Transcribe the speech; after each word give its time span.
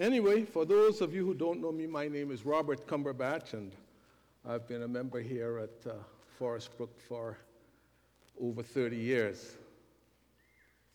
Anyway, 0.00 0.44
for 0.44 0.64
those 0.64 1.00
of 1.00 1.12
you 1.12 1.26
who 1.26 1.34
don't 1.34 1.60
know 1.60 1.72
me, 1.72 1.84
my 1.84 2.06
name 2.06 2.30
is 2.30 2.46
Robert 2.46 2.86
Cumberbatch, 2.86 3.54
and 3.54 3.72
I've 4.48 4.68
been 4.68 4.82
a 4.82 4.88
member 4.88 5.20
here 5.20 5.58
at 5.58 5.90
uh, 5.90 5.94
Forest 6.38 6.76
Brook 6.76 7.00
for 7.00 7.36
over 8.40 8.62
30 8.62 8.96
years. 8.96 9.56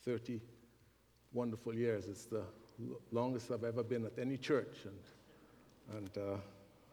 30 0.06 0.40
wonderful 1.34 1.76
years. 1.76 2.06
It's 2.08 2.26
the 2.26 2.44
longest 3.12 3.52
I've 3.52 3.66
ever 3.66 3.84
been 3.84 4.06
at 4.06 4.18
any 4.18 4.38
church, 4.38 4.78
and, 4.86 5.98
and 5.98 6.18
uh, 6.18 6.38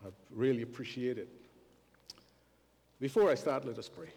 I 0.05 0.09
really 0.33 0.63
appreciate 0.63 1.17
it. 1.17 1.29
Before 2.99 3.31
I 3.31 3.37
start, 3.37 3.65
let 3.65 3.79
us 3.79 3.89
pray. 3.89 4.09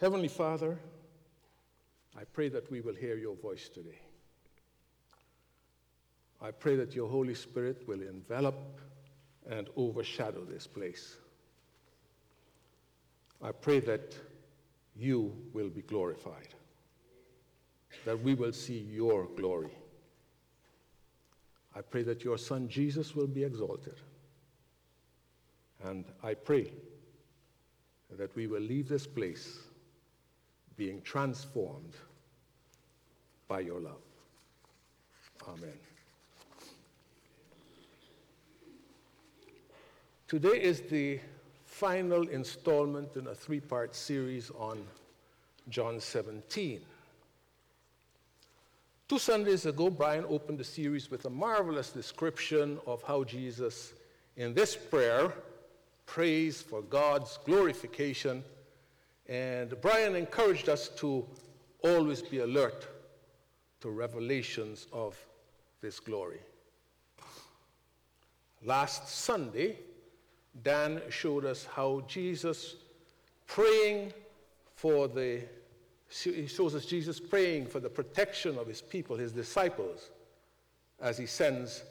Heavenly 0.00 0.28
Father, 0.28 0.78
I 2.16 2.22
pray 2.32 2.48
that 2.50 2.70
we 2.70 2.80
will 2.80 2.94
hear 2.94 3.16
your 3.16 3.34
voice 3.34 3.68
today. 3.68 4.03
I 6.40 6.50
pray 6.50 6.76
that 6.76 6.94
your 6.94 7.08
Holy 7.08 7.34
Spirit 7.34 7.86
will 7.86 8.02
envelop 8.02 8.80
and 9.50 9.68
overshadow 9.76 10.44
this 10.44 10.66
place. 10.66 11.16
I 13.42 13.52
pray 13.52 13.80
that 13.80 14.16
you 14.96 15.36
will 15.52 15.68
be 15.68 15.82
glorified, 15.82 16.48
that 18.04 18.22
we 18.22 18.34
will 18.34 18.52
see 18.52 18.78
your 18.78 19.26
glory. 19.36 19.72
I 21.74 21.80
pray 21.80 22.02
that 22.04 22.24
your 22.24 22.38
Son 22.38 22.68
Jesus 22.68 23.14
will 23.14 23.26
be 23.26 23.42
exalted. 23.44 23.96
And 25.82 26.04
I 26.22 26.34
pray 26.34 26.72
that 28.16 28.34
we 28.36 28.46
will 28.46 28.62
leave 28.62 28.88
this 28.88 29.06
place 29.06 29.58
being 30.76 31.02
transformed 31.02 31.94
by 33.48 33.60
your 33.60 33.80
love. 33.80 34.00
Amen. 35.48 35.93
Today 40.34 40.60
is 40.60 40.80
the 40.80 41.20
final 41.64 42.26
installment 42.26 43.14
in 43.14 43.28
a 43.28 43.34
three 43.36 43.60
part 43.60 43.94
series 43.94 44.50
on 44.58 44.84
John 45.68 46.00
17. 46.00 46.80
Two 49.06 49.18
Sundays 49.20 49.64
ago, 49.64 49.90
Brian 49.90 50.24
opened 50.28 50.58
the 50.58 50.64
series 50.64 51.08
with 51.08 51.24
a 51.26 51.30
marvelous 51.30 51.90
description 51.90 52.80
of 52.84 53.00
how 53.04 53.22
Jesus, 53.22 53.92
in 54.36 54.54
this 54.54 54.74
prayer, 54.74 55.32
prays 56.04 56.60
for 56.60 56.82
God's 56.82 57.38
glorification. 57.44 58.42
And 59.28 59.80
Brian 59.80 60.16
encouraged 60.16 60.68
us 60.68 60.88
to 60.96 61.24
always 61.84 62.22
be 62.22 62.40
alert 62.40 62.88
to 63.82 63.88
revelations 63.88 64.88
of 64.92 65.16
this 65.80 66.00
glory. 66.00 66.40
Last 68.64 69.08
Sunday, 69.08 69.78
Dan 70.62 71.02
showed 71.10 71.44
us 71.44 71.66
how 71.74 72.04
Jesus 72.06 72.76
praying 73.46 74.12
for 74.76 75.08
the, 75.08 75.42
he 76.08 76.46
shows 76.46 76.74
us 76.74 76.84
Jesus 76.84 77.18
praying 77.18 77.66
for 77.66 77.80
the 77.80 77.88
protection 77.88 78.58
of 78.58 78.66
his 78.66 78.80
people, 78.80 79.16
his 79.16 79.32
disciples, 79.32 80.10
as 81.00 81.18
he 81.18 81.26
sends 81.26 81.82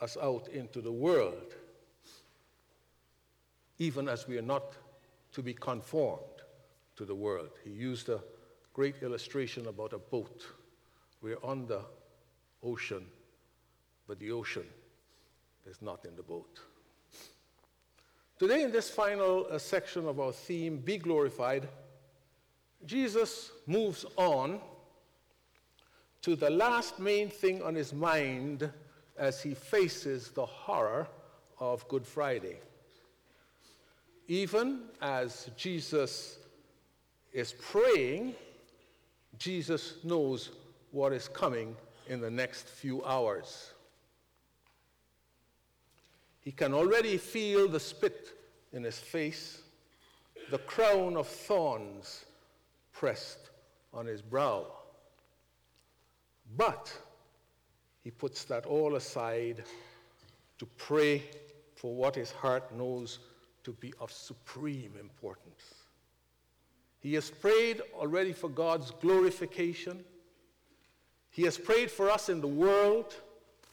us 0.00 0.16
out 0.22 0.48
into 0.48 0.80
the 0.80 0.92
world, 0.92 1.54
even 3.78 4.08
as 4.08 4.28
we 4.28 4.38
are 4.38 4.42
not 4.42 4.74
to 5.32 5.42
be 5.42 5.54
conformed 5.54 6.22
to 6.96 7.04
the 7.04 7.14
world. 7.14 7.50
He 7.64 7.70
used 7.70 8.08
a 8.08 8.20
great 8.74 9.02
illustration 9.02 9.66
about 9.66 9.92
a 9.92 9.98
boat. 9.98 10.44
We're 11.22 11.42
on 11.42 11.66
the 11.66 11.82
ocean, 12.62 13.06
but 14.06 14.18
the 14.18 14.32
ocean 14.32 14.66
is 15.66 15.80
not 15.80 16.04
in 16.04 16.16
the 16.16 16.22
boat. 16.22 16.60
Today, 18.40 18.62
in 18.62 18.72
this 18.72 18.88
final 18.88 19.46
uh, 19.50 19.58
section 19.58 20.08
of 20.08 20.18
our 20.18 20.32
theme, 20.32 20.78
Be 20.78 20.96
Glorified, 20.96 21.68
Jesus 22.86 23.50
moves 23.66 24.06
on 24.16 24.60
to 26.22 26.34
the 26.34 26.48
last 26.48 26.98
main 26.98 27.28
thing 27.28 27.62
on 27.62 27.74
his 27.74 27.92
mind 27.92 28.70
as 29.18 29.42
he 29.42 29.52
faces 29.52 30.30
the 30.30 30.46
horror 30.46 31.06
of 31.58 31.86
Good 31.88 32.06
Friday. 32.06 32.56
Even 34.26 34.84
as 35.02 35.50
Jesus 35.54 36.38
is 37.34 37.52
praying, 37.52 38.34
Jesus 39.36 39.96
knows 40.02 40.48
what 40.92 41.12
is 41.12 41.28
coming 41.28 41.76
in 42.08 42.22
the 42.22 42.30
next 42.30 42.70
few 42.70 43.04
hours. 43.04 43.74
He 46.40 46.52
can 46.52 46.72
already 46.72 47.18
feel 47.18 47.68
the 47.68 47.78
spit 47.78 48.39
in 48.72 48.84
his 48.84 48.98
face, 48.98 49.62
the 50.50 50.58
crown 50.58 51.16
of 51.16 51.26
thorns 51.26 52.24
pressed 52.92 53.50
on 53.92 54.06
his 54.06 54.22
brow. 54.22 54.66
But 56.56 56.92
he 58.02 58.10
puts 58.10 58.44
that 58.44 58.66
all 58.66 58.96
aside 58.96 59.64
to 60.58 60.66
pray 60.76 61.22
for 61.76 61.94
what 61.94 62.14
his 62.14 62.30
heart 62.30 62.74
knows 62.74 63.18
to 63.64 63.72
be 63.72 63.92
of 64.00 64.10
supreme 64.10 64.92
importance. 64.98 65.74
He 67.00 67.14
has 67.14 67.30
prayed 67.30 67.80
already 67.94 68.32
for 68.32 68.48
God's 68.48 68.90
glorification. 68.90 70.04
He 71.30 71.42
has 71.44 71.56
prayed 71.56 71.90
for 71.90 72.10
us 72.10 72.28
in 72.28 72.40
the 72.40 72.46
world, 72.46 73.14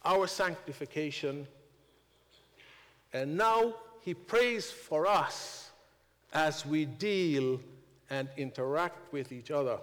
our 0.06 0.28
sanctification. 0.28 1.48
And 3.14 3.36
now 3.36 3.76
he 4.08 4.14
prays 4.14 4.72
for 4.72 5.06
us 5.06 5.72
as 6.32 6.66
we 6.66 6.86
deal 6.86 7.60
and 8.10 8.30
interact 8.38 9.12
with 9.12 9.34
each 9.34 9.52
other 9.52 9.80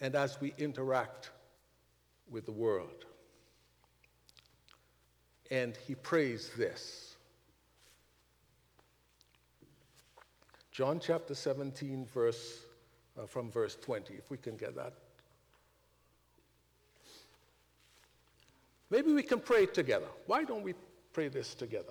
and 0.00 0.14
as 0.14 0.40
we 0.40 0.54
interact 0.58 1.30
with 2.30 2.46
the 2.46 2.52
world. 2.52 3.04
And 5.50 5.76
he 5.88 5.96
prays 5.96 6.52
this. 6.56 7.16
John 10.70 11.00
chapter 11.00 11.34
17, 11.34 12.06
verse, 12.14 12.60
uh, 13.20 13.26
from 13.26 13.50
verse 13.50 13.74
20, 13.82 14.14
if 14.14 14.30
we 14.30 14.36
can 14.36 14.56
get 14.56 14.76
that. 14.76 14.92
Maybe 18.88 19.12
we 19.12 19.24
can 19.24 19.40
pray 19.40 19.66
together. 19.66 20.06
Why 20.26 20.44
don't 20.44 20.62
we 20.62 20.74
pray 21.12 21.26
this 21.26 21.56
together? 21.56 21.90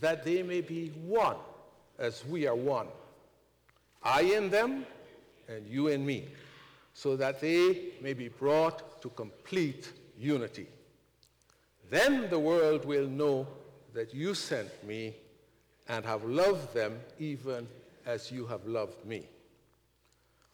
that 0.00 0.24
they 0.24 0.42
may 0.42 0.60
be 0.60 0.88
one 0.88 1.36
as 1.98 2.24
we 2.26 2.46
are 2.46 2.54
one. 2.54 2.88
I 4.02 4.22
in 4.22 4.50
them 4.50 4.86
and 5.48 5.66
you 5.66 5.88
in 5.88 6.04
me, 6.04 6.28
so 6.94 7.16
that 7.16 7.40
they 7.40 7.92
may 8.00 8.12
be 8.12 8.28
brought 8.28 9.00
to 9.02 9.08
complete 9.10 9.92
unity. 10.18 10.66
Then 11.90 12.28
the 12.30 12.38
world 12.38 12.84
will 12.84 13.06
know 13.06 13.46
that 13.94 14.12
you 14.12 14.34
sent 14.34 14.84
me 14.84 15.14
and 15.88 16.04
have 16.04 16.24
loved 16.24 16.74
them 16.74 16.98
even 17.18 17.68
as 18.04 18.30
you 18.30 18.46
have 18.46 18.66
loved 18.66 19.04
me. 19.04 19.26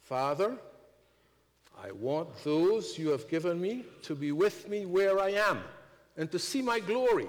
Father, 0.03 0.57
I 1.83 1.91
want 1.93 2.29
those 2.45 2.99
you 2.99 3.09
have 3.09 3.29
given 3.29 3.61
me 3.61 3.85
to 4.03 4.15
be 4.15 4.31
with 4.31 4.69
me 4.69 4.85
where 4.85 5.19
I 5.19 5.31
am 5.31 5.61
and 6.17 6.31
to 6.31 6.39
see 6.39 6.61
my 6.61 6.81
glory 6.81 7.29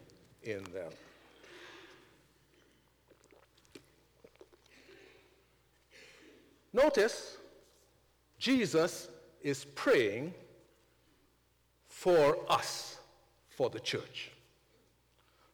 in 0.43 0.63
them. 0.73 0.91
Notice, 6.73 7.37
Jesus 8.39 9.09
is 9.41 9.65
praying 9.65 10.33
for 11.87 12.37
us, 12.49 12.97
for 13.49 13.69
the 13.69 13.79
church, 13.79 14.31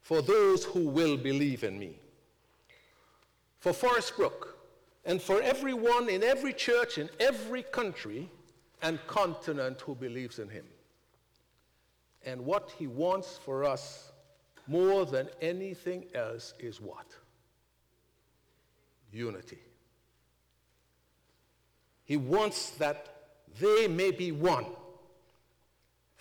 for 0.01 0.21
those 0.21 0.63
who 0.63 0.87
will 0.87 1.17
believe 1.17 1.63
in 1.63 1.77
me, 1.77 1.99
for 3.59 3.73
Forest 3.73 4.15
Brook, 4.15 4.57
and 5.05 5.21
for 5.21 5.41
everyone 5.41 6.09
in 6.09 6.21
every 6.23 6.53
church 6.53 6.97
in 6.97 7.09
every 7.19 7.63
country 7.63 8.29
and 8.81 8.99
continent 9.07 9.81
who 9.81 9.95
believes 9.95 10.37
in 10.37 10.49
him. 10.49 10.65
And 12.25 12.45
what 12.45 12.73
he 12.77 12.87
wants 12.87 13.39
for 13.43 13.63
us 13.63 14.11
more 14.67 15.05
than 15.05 15.29
anything 15.41 16.05
else 16.13 16.53
is 16.59 16.81
what? 16.81 17.05
Unity. 19.11 19.59
He 22.05 22.17
wants 22.17 22.71
that 22.71 23.13
they 23.59 23.87
may 23.87 24.11
be 24.11 24.31
one 24.31 24.65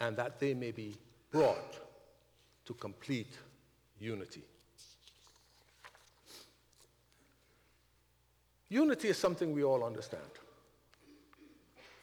and 0.00 0.16
that 0.16 0.40
they 0.40 0.54
may 0.54 0.70
be 0.70 0.96
brought 1.30 1.76
to 2.64 2.74
complete 2.74 3.38
unity. 4.00 4.42
Unity 8.68 9.08
is 9.08 9.16
something 9.16 9.52
we 9.52 9.62
all 9.62 9.84
understand. 9.84 10.22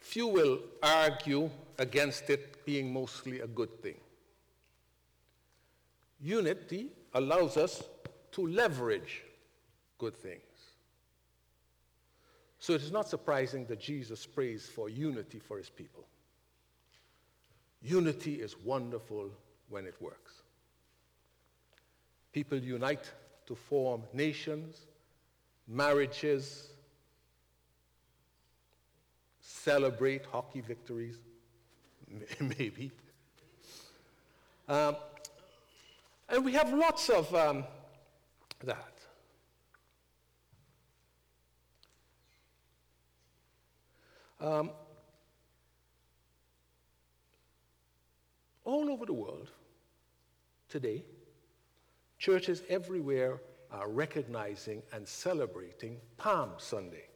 Few 0.00 0.26
will 0.26 0.60
argue 0.82 1.50
against 1.78 2.30
it 2.30 2.64
being 2.64 2.92
mostly 2.92 3.40
a 3.40 3.46
good 3.46 3.82
thing. 3.82 3.96
Unity 6.20 6.88
allows 7.12 7.56
us 7.56 7.82
to 8.32 8.46
leverage 8.46 9.22
good 9.98 10.14
things. 10.14 10.40
So 12.58 12.72
it 12.72 12.82
is 12.82 12.90
not 12.90 13.08
surprising 13.08 13.66
that 13.66 13.78
Jesus 13.78 14.24
prays 14.24 14.66
for 14.66 14.88
unity 14.88 15.38
for 15.38 15.58
his 15.58 15.68
people. 15.68 16.06
Unity 17.82 18.36
is 18.36 18.56
wonderful 18.58 19.30
when 19.68 19.86
it 19.86 19.94
works. 20.00 20.32
People 22.32 22.58
unite 22.58 23.12
to 23.46 23.54
form 23.54 24.02
nations, 24.14 24.86
marriages, 25.68 26.70
celebrate 29.40 30.24
hockey 30.26 30.62
victories, 30.62 31.18
maybe. 32.40 32.90
Um, 34.68 34.96
and 36.28 36.44
we 36.44 36.52
have 36.52 36.72
lots 36.72 37.08
of 37.08 37.32
um, 37.34 37.64
that. 38.64 38.94
Um, 44.40 44.70
all 48.64 48.90
over 48.90 49.06
the 49.06 49.12
world 49.12 49.50
today, 50.68 51.04
churches 52.18 52.62
everywhere 52.68 53.40
are 53.70 53.88
recognizing 53.88 54.82
and 54.92 55.06
celebrating 55.06 55.98
Palm 56.16 56.50
Sunday. 56.58 57.08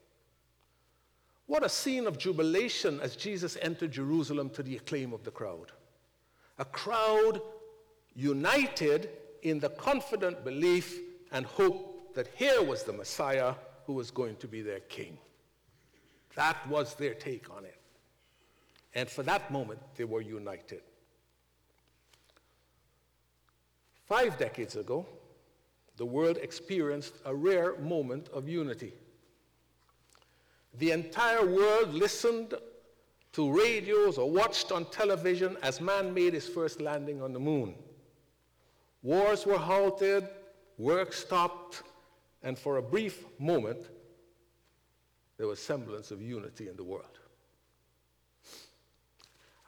What 1.46 1.64
a 1.64 1.68
scene 1.68 2.06
of 2.06 2.18
jubilation 2.18 3.00
as 3.00 3.16
Jesus 3.16 3.56
entered 3.62 3.92
Jerusalem 3.92 4.50
to 4.50 4.62
the 4.62 4.76
acclaim 4.76 5.12
of 5.12 5.24
the 5.24 5.30
crowd. 5.30 5.72
A 6.58 6.64
crowd 6.64 7.40
united 8.18 9.10
in 9.42 9.60
the 9.60 9.68
confident 9.68 10.44
belief 10.44 10.98
and 11.30 11.46
hope 11.46 12.14
that 12.14 12.26
here 12.34 12.60
was 12.64 12.82
the 12.82 12.92
Messiah 12.92 13.54
who 13.86 13.92
was 13.92 14.10
going 14.10 14.34
to 14.36 14.48
be 14.48 14.60
their 14.60 14.80
king. 14.80 15.16
That 16.34 16.56
was 16.68 16.96
their 16.96 17.14
take 17.14 17.48
on 17.56 17.64
it. 17.64 17.78
And 18.92 19.08
for 19.08 19.22
that 19.22 19.52
moment, 19.52 19.78
they 19.96 20.02
were 20.02 20.20
united. 20.20 20.80
Five 24.06 24.36
decades 24.36 24.74
ago, 24.74 25.06
the 25.96 26.04
world 26.04 26.38
experienced 26.38 27.14
a 27.24 27.32
rare 27.32 27.76
moment 27.76 28.30
of 28.30 28.48
unity. 28.48 28.94
The 30.74 30.90
entire 30.90 31.46
world 31.46 31.94
listened 31.94 32.54
to 33.34 33.52
radios 33.52 34.18
or 34.18 34.28
watched 34.28 34.72
on 34.72 34.86
television 34.86 35.56
as 35.62 35.80
man 35.80 36.12
made 36.12 36.34
his 36.34 36.48
first 36.48 36.80
landing 36.80 37.22
on 37.22 37.32
the 37.32 37.38
moon. 37.38 37.76
Wars 39.02 39.46
were 39.46 39.58
halted, 39.58 40.28
work 40.76 41.12
stopped, 41.12 41.82
and 42.42 42.58
for 42.58 42.76
a 42.76 42.82
brief 42.82 43.24
moment, 43.38 43.78
there 45.36 45.46
was 45.46 45.60
semblance 45.60 46.10
of 46.10 46.20
unity 46.20 46.68
in 46.68 46.76
the 46.76 46.84
world. 46.84 47.18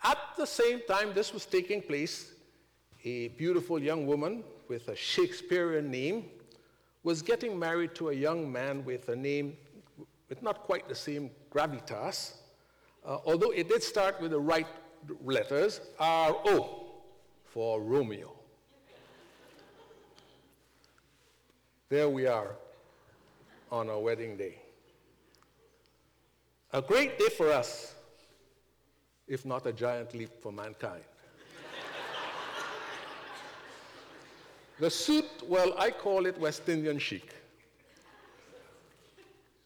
At 0.02 0.18
the 0.36 0.46
same 0.46 0.80
time 0.88 1.12
this 1.14 1.32
was 1.32 1.46
taking 1.46 1.82
place, 1.82 2.32
a 3.04 3.28
beautiful 3.28 3.78
young 3.78 4.06
woman 4.06 4.42
with 4.68 4.88
a 4.88 4.96
Shakespearean 4.96 5.90
name 5.90 6.24
was 7.02 7.22
getting 7.22 7.58
married 7.58 7.94
to 7.94 8.10
a 8.10 8.12
young 8.12 8.50
man 8.50 8.84
with 8.84 9.08
a 9.08 9.16
name 9.16 9.56
with 10.28 10.42
not 10.42 10.60
quite 10.60 10.88
the 10.88 10.94
same 10.94 11.30
gravitas, 11.50 12.34
uh, 13.04 13.18
although 13.24 13.50
it 13.50 13.68
did 13.68 13.82
start 13.82 14.20
with 14.20 14.30
the 14.30 14.38
right 14.38 14.66
letters, 15.24 15.80
R-O, 15.98 16.92
for 17.44 17.80
Romeo. 17.80 18.39
There 21.90 22.08
we 22.08 22.25
are 22.26 22.52
on 23.70 23.90
our 23.90 23.98
wedding 23.98 24.37
day. 24.37 24.54
A 26.72 26.81
great 26.81 27.19
day 27.19 27.28
for 27.37 27.50
us, 27.50 27.96
if 29.26 29.44
not 29.44 29.66
a 29.66 29.72
giant 29.72 30.14
leap 30.14 30.31
for 30.40 30.52
mankind. 30.52 31.02
the 34.78 34.88
suit, 34.88 35.26
well, 35.48 35.75
I 35.76 35.90
call 35.90 36.26
it 36.26 36.38
West 36.38 36.69
Indian 36.69 37.00
chic. 37.00 37.34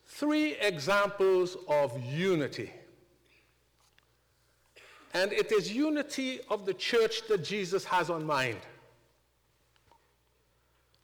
Three 0.06 0.54
examples 0.54 1.58
of 1.68 2.02
unity. 2.02 2.72
And 5.12 5.30
it 5.30 5.52
is 5.52 5.70
unity 5.70 6.40
of 6.48 6.64
the 6.64 6.74
church 6.74 7.28
that 7.28 7.44
Jesus 7.44 7.84
has 7.84 8.08
on 8.08 8.24
mind. 8.24 8.60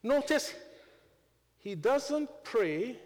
Notice, 0.02 0.54
he 1.60 1.74
doesn't 1.74 2.28
pray 2.42 2.96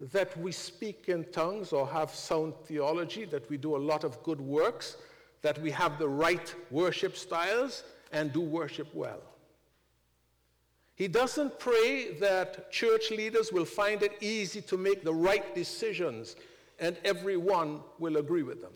that 0.00 0.36
we 0.38 0.50
speak 0.50 1.04
in 1.08 1.24
tongues 1.24 1.72
or 1.72 1.86
have 1.86 2.10
sound 2.14 2.54
theology, 2.64 3.26
that 3.26 3.48
we 3.50 3.58
do 3.58 3.76
a 3.76 3.78
lot 3.78 4.04
of 4.04 4.22
good 4.22 4.40
works, 4.40 4.96
that 5.42 5.60
we 5.60 5.70
have 5.70 5.98
the 5.98 6.08
right 6.08 6.54
worship 6.70 7.16
styles 7.16 7.84
and 8.10 8.32
do 8.32 8.40
worship 8.40 8.88
well. 8.94 9.20
He 10.94 11.08
doesn't 11.08 11.58
pray 11.58 12.12
that 12.20 12.72
church 12.72 13.10
leaders 13.10 13.52
will 13.52 13.64
find 13.66 14.02
it 14.02 14.22
easy 14.22 14.62
to 14.62 14.78
make 14.78 15.04
the 15.04 15.14
right 15.14 15.54
decisions 15.54 16.36
and 16.78 16.96
everyone 17.04 17.80
will 17.98 18.16
agree 18.16 18.42
with 18.42 18.62
them. 18.62 18.72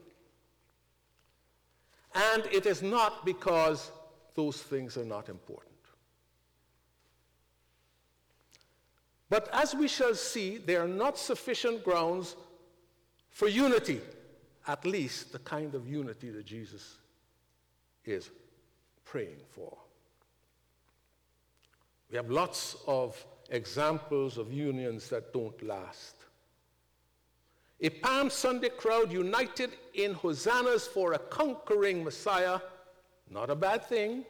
And 2.14 2.44
it 2.52 2.66
is 2.66 2.82
not 2.82 3.24
because 3.24 3.90
those 4.34 4.62
things 4.62 4.96
are 4.98 5.04
not 5.04 5.28
important. 5.30 5.73
But 9.34 9.48
as 9.52 9.74
we 9.74 9.88
shall 9.88 10.14
see, 10.14 10.58
there 10.58 10.80
are 10.80 10.86
not 10.86 11.18
sufficient 11.18 11.82
grounds 11.82 12.36
for 13.30 13.48
unity, 13.48 14.00
at 14.68 14.86
least 14.86 15.32
the 15.32 15.40
kind 15.40 15.74
of 15.74 15.88
unity 15.88 16.30
that 16.30 16.46
Jesus 16.46 16.98
is 18.04 18.30
praying 19.04 19.40
for. 19.50 19.76
We 22.12 22.16
have 22.16 22.30
lots 22.30 22.76
of 22.86 23.26
examples 23.50 24.38
of 24.38 24.52
unions 24.52 25.08
that 25.08 25.32
don't 25.32 25.60
last. 25.64 26.14
A 27.80 27.90
Palm 27.90 28.30
Sunday 28.30 28.68
crowd 28.68 29.10
united 29.10 29.70
in 29.94 30.14
hosannas 30.14 30.86
for 30.86 31.14
a 31.14 31.18
conquering 31.18 32.04
Messiah, 32.04 32.60
not 33.28 33.50
a 33.50 33.56
bad 33.56 33.84
thing, 33.84 34.24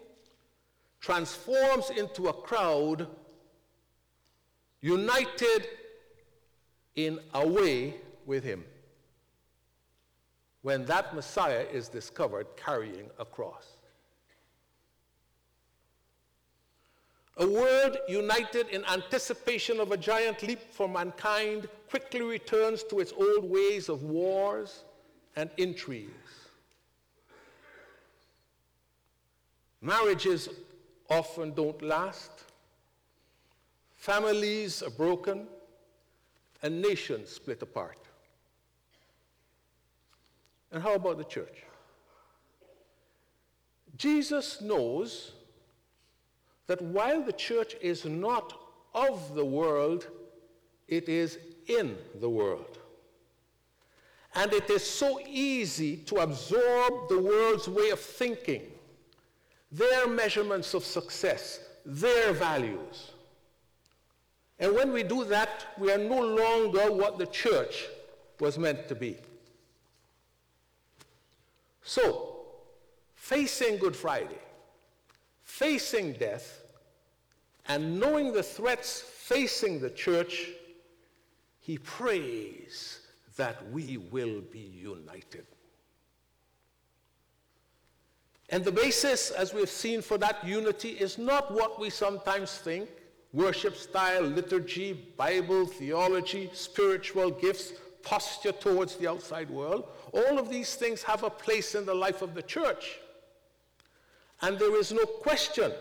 transforms 0.99 1.91
into 1.91 2.29
a 2.29 2.33
crowd 2.33 3.07
united 4.85 5.67
in 6.95 7.19
a 7.33 7.49
way 7.49 7.95
with 8.27 8.45
him 8.45 8.63
when 10.61 10.85
that 10.85 11.15
Messiah 11.15 11.65
is 11.73 11.89
discovered 11.89 12.47
carrying 12.55 13.09
a 13.19 13.25
cross. 13.25 13.67
A 17.39 17.49
world 17.49 17.97
united 18.09 18.69
in 18.69 18.85
anticipation 18.85 19.81
of 19.81 19.91
a 19.91 19.97
giant 19.97 20.43
leap 20.43 20.61
for 20.71 20.87
mankind 20.87 21.67
quickly 21.89 22.21
returns 22.21 22.83
to 22.85 23.01
its 23.01 23.13
old 23.13 23.45
ways 23.45 23.89
of 23.89 24.03
wars 24.03 24.85
and 25.35 25.49
intrigues. 25.57 26.11
Marriages 29.81 30.51
often 31.09 31.55
don't 31.55 31.81
last. 31.81 32.31
Families 34.05 34.83
are 34.83 34.91
broken 34.91 35.47
and 36.63 36.83
nations 36.83 37.31
split 37.31 37.63
apart. 37.63 37.97
And 40.71 40.83
how 40.83 40.93
about 40.93 41.17
the 41.17 41.25
church? 41.25 41.63
Jesus 43.97 44.61
knows 44.61 45.33
that 46.67 46.83
while 46.83 47.23
the 47.23 47.33
church 47.33 47.77
is 47.81 48.05
not 48.05 48.53
of 48.95 49.35
the 49.35 49.45
world, 49.47 50.09
it 50.87 51.09
is 51.09 51.39
in 51.69 51.97
the 52.21 52.29
world. 52.29 52.77
And 54.35 54.53
it 54.53 54.69
is 54.69 54.85
so 54.85 55.19
easy 55.27 55.97
to 56.09 56.17
absorb 56.17 57.09
the 57.09 57.23
world's 57.23 57.69
way 57.69 57.89
of 57.89 58.01
thinking, 58.01 58.65
their 59.73 60.07
measurements 60.07 60.75
of 60.75 60.85
success, 60.85 61.61
their 61.87 62.35
values. 62.35 63.14
And 64.59 64.75
when 64.75 64.93
we 64.93 65.03
do 65.03 65.25
that, 65.25 65.67
we 65.79 65.91
are 65.91 65.99
no 65.99 66.21
longer 66.21 66.93
what 66.93 67.19
the 67.19 67.27
church 67.27 67.87
was 68.41 68.59
meant 68.59 68.89
to 68.89 68.95
be. 68.95 69.17
So, 71.83 72.47
facing 73.15 73.79
Good 73.79 73.97
Friday, 73.97 74.39
facing 75.43 76.15
death, 76.15 76.63
and 77.67 77.99
knowing 77.99 78.33
the 78.33 78.43
threats 78.43 79.01
facing 79.01 79.81
the 79.81 79.91
church, 79.91 80.51
he 81.61 81.79
prays 81.79 83.01
that 83.37 83.71
we 83.71 83.97
will 83.97 84.41
be 84.41 84.59
united. 84.59 85.47
And 88.51 88.65
the 88.65 88.73
basis, 88.73 89.31
as 89.31 89.55
we've 89.55 89.71
seen, 89.71 90.03
for 90.03 90.19
that 90.19 90.47
unity 90.47 90.91
is 90.91 91.19
not 91.19 91.53
what 91.53 91.81
we 91.81 91.91
sometimes 91.91 92.53
think 92.53 92.89
worship 93.35 93.77
style, 93.77 94.23
liturgy, 94.23 94.93
Bible, 95.17 95.67
theology, 95.67 96.49
spiritual 96.55 97.33
gifts, 97.33 97.73
posture 98.03 98.53
towards 98.53 98.97
the 98.97 99.09
outside 99.09 99.51
world. 99.51 99.89
All 100.13 100.39
of 100.39 100.49
these 100.49 100.77
things 100.77 101.03
have 101.03 101.25
a 101.25 101.31
place 101.31 101.75
in 101.75 101.85
the 101.85 101.95
life 101.95 102.23
of 102.23 102.35
the 102.35 102.43
church. 102.43 103.01
And 104.41 104.59
there 104.59 104.79
is 104.79 104.93
no 104.93 105.05
question 105.05 105.73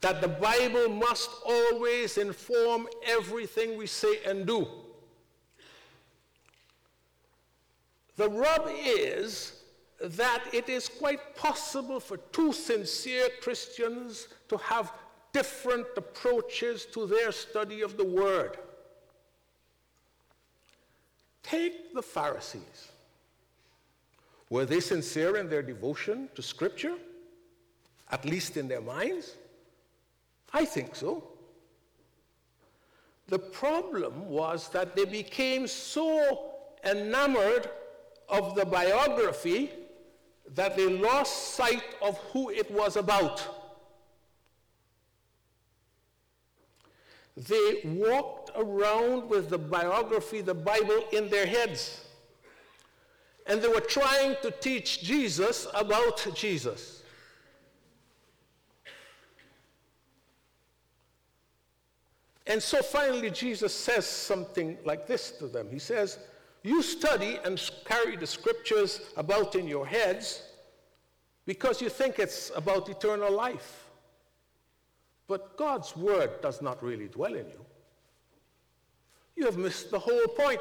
that 0.00 0.20
the 0.20 0.28
Bible 0.28 0.88
must 0.88 1.30
always 1.46 2.18
inform 2.18 2.88
everything 3.06 3.78
we 3.78 3.86
say 3.86 4.18
and 4.26 4.46
do. 4.46 4.66
The 8.16 8.28
rub 8.28 8.68
is 8.68 9.62
that 10.00 10.42
it 10.52 10.68
is 10.68 10.88
quite 10.88 11.36
possible 11.36 12.00
for 12.00 12.16
two 12.32 12.52
sincere 12.52 13.28
Christians 13.40 14.28
to 14.48 14.56
have 14.56 14.92
different 15.32 15.86
approaches 15.96 16.86
to 16.86 17.06
their 17.06 17.32
study 17.32 17.82
of 17.82 17.96
the 17.96 18.04
Word. 18.04 18.58
Take 21.42 21.94
the 21.94 22.02
Pharisees. 22.02 22.88
Were 24.50 24.64
they 24.64 24.80
sincere 24.80 25.36
in 25.36 25.48
their 25.48 25.62
devotion 25.62 26.28
to 26.34 26.42
Scripture? 26.42 26.96
At 28.10 28.24
least 28.24 28.56
in 28.56 28.68
their 28.68 28.80
minds? 28.80 29.34
I 30.52 30.64
think 30.64 30.96
so. 30.96 31.24
The 33.28 33.38
problem 33.38 34.28
was 34.28 34.68
that 34.70 34.96
they 34.96 35.04
became 35.04 35.66
so 35.66 36.52
enamored 36.84 37.68
of 38.28 38.54
the 38.54 38.64
biography 38.64 39.70
that 40.54 40.76
they 40.76 40.88
lost 40.88 41.54
sight 41.54 41.84
of 42.00 42.16
who 42.32 42.48
it 42.50 42.70
was 42.70 42.96
about. 42.96 43.57
They 47.46 47.82
walked 47.84 48.50
around 48.56 49.28
with 49.28 49.48
the 49.48 49.58
biography, 49.58 50.40
the 50.40 50.54
Bible, 50.54 51.04
in 51.12 51.30
their 51.30 51.46
heads. 51.46 52.04
And 53.46 53.62
they 53.62 53.68
were 53.68 53.80
trying 53.80 54.34
to 54.42 54.50
teach 54.50 55.02
Jesus 55.02 55.68
about 55.72 56.26
Jesus. 56.34 57.04
And 62.44 62.60
so 62.60 62.82
finally, 62.82 63.30
Jesus 63.30 63.72
says 63.72 64.04
something 64.06 64.76
like 64.84 65.06
this 65.06 65.30
to 65.32 65.46
them. 65.46 65.68
He 65.70 65.78
says, 65.78 66.18
you 66.64 66.82
study 66.82 67.38
and 67.44 67.62
carry 67.84 68.16
the 68.16 68.26
scriptures 68.26 69.00
about 69.16 69.54
in 69.54 69.68
your 69.68 69.86
heads 69.86 70.42
because 71.46 71.80
you 71.80 71.88
think 71.88 72.18
it's 72.18 72.50
about 72.56 72.88
eternal 72.88 73.32
life. 73.32 73.87
But 75.28 75.56
God's 75.58 75.94
word 75.94 76.40
does 76.40 76.62
not 76.62 76.82
really 76.82 77.06
dwell 77.06 77.34
in 77.34 77.46
you. 77.46 77.64
You 79.36 79.44
have 79.44 79.58
missed 79.58 79.90
the 79.90 79.98
whole 79.98 80.26
point. 80.28 80.60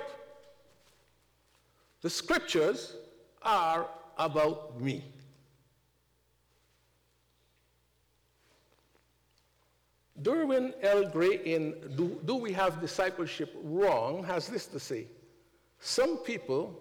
The 2.01 2.09
scriptures 2.09 2.95
are 3.41 3.87
about 4.17 4.79
me. 4.79 5.03
Derwin 10.21 10.73
L. 10.81 11.05
Gray 11.09 11.39
in 11.45 11.75
Do, 11.95 12.19
Do 12.25 12.35
We 12.35 12.51
Have 12.51 12.81
Discipleship 12.81 13.55
Wrong 13.63 14.23
has 14.23 14.47
this 14.47 14.65
to 14.67 14.79
say 14.79 15.07
some 15.79 16.17
people 16.17 16.79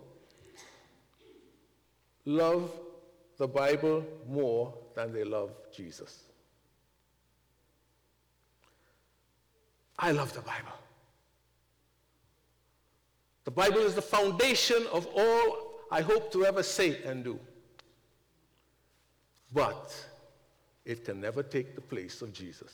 love 2.24 2.70
the 3.36 3.46
Bible 3.46 4.04
more 4.26 4.74
than 4.94 5.12
they 5.12 5.22
love 5.24 5.50
Jesus. 5.74 6.25
I 9.98 10.12
love 10.12 10.32
the 10.32 10.40
Bible. 10.40 10.72
The 13.44 13.50
Bible 13.50 13.78
is 13.78 13.94
the 13.94 14.02
foundation 14.02 14.86
of 14.92 15.06
all 15.14 15.74
I 15.90 16.00
hope 16.00 16.32
to 16.32 16.44
ever 16.44 16.62
say 16.62 17.02
and 17.04 17.22
do. 17.22 17.38
But 19.52 19.94
it 20.84 21.04
can 21.04 21.20
never 21.20 21.42
take 21.42 21.74
the 21.74 21.80
place 21.80 22.22
of 22.22 22.32
Jesus. 22.32 22.72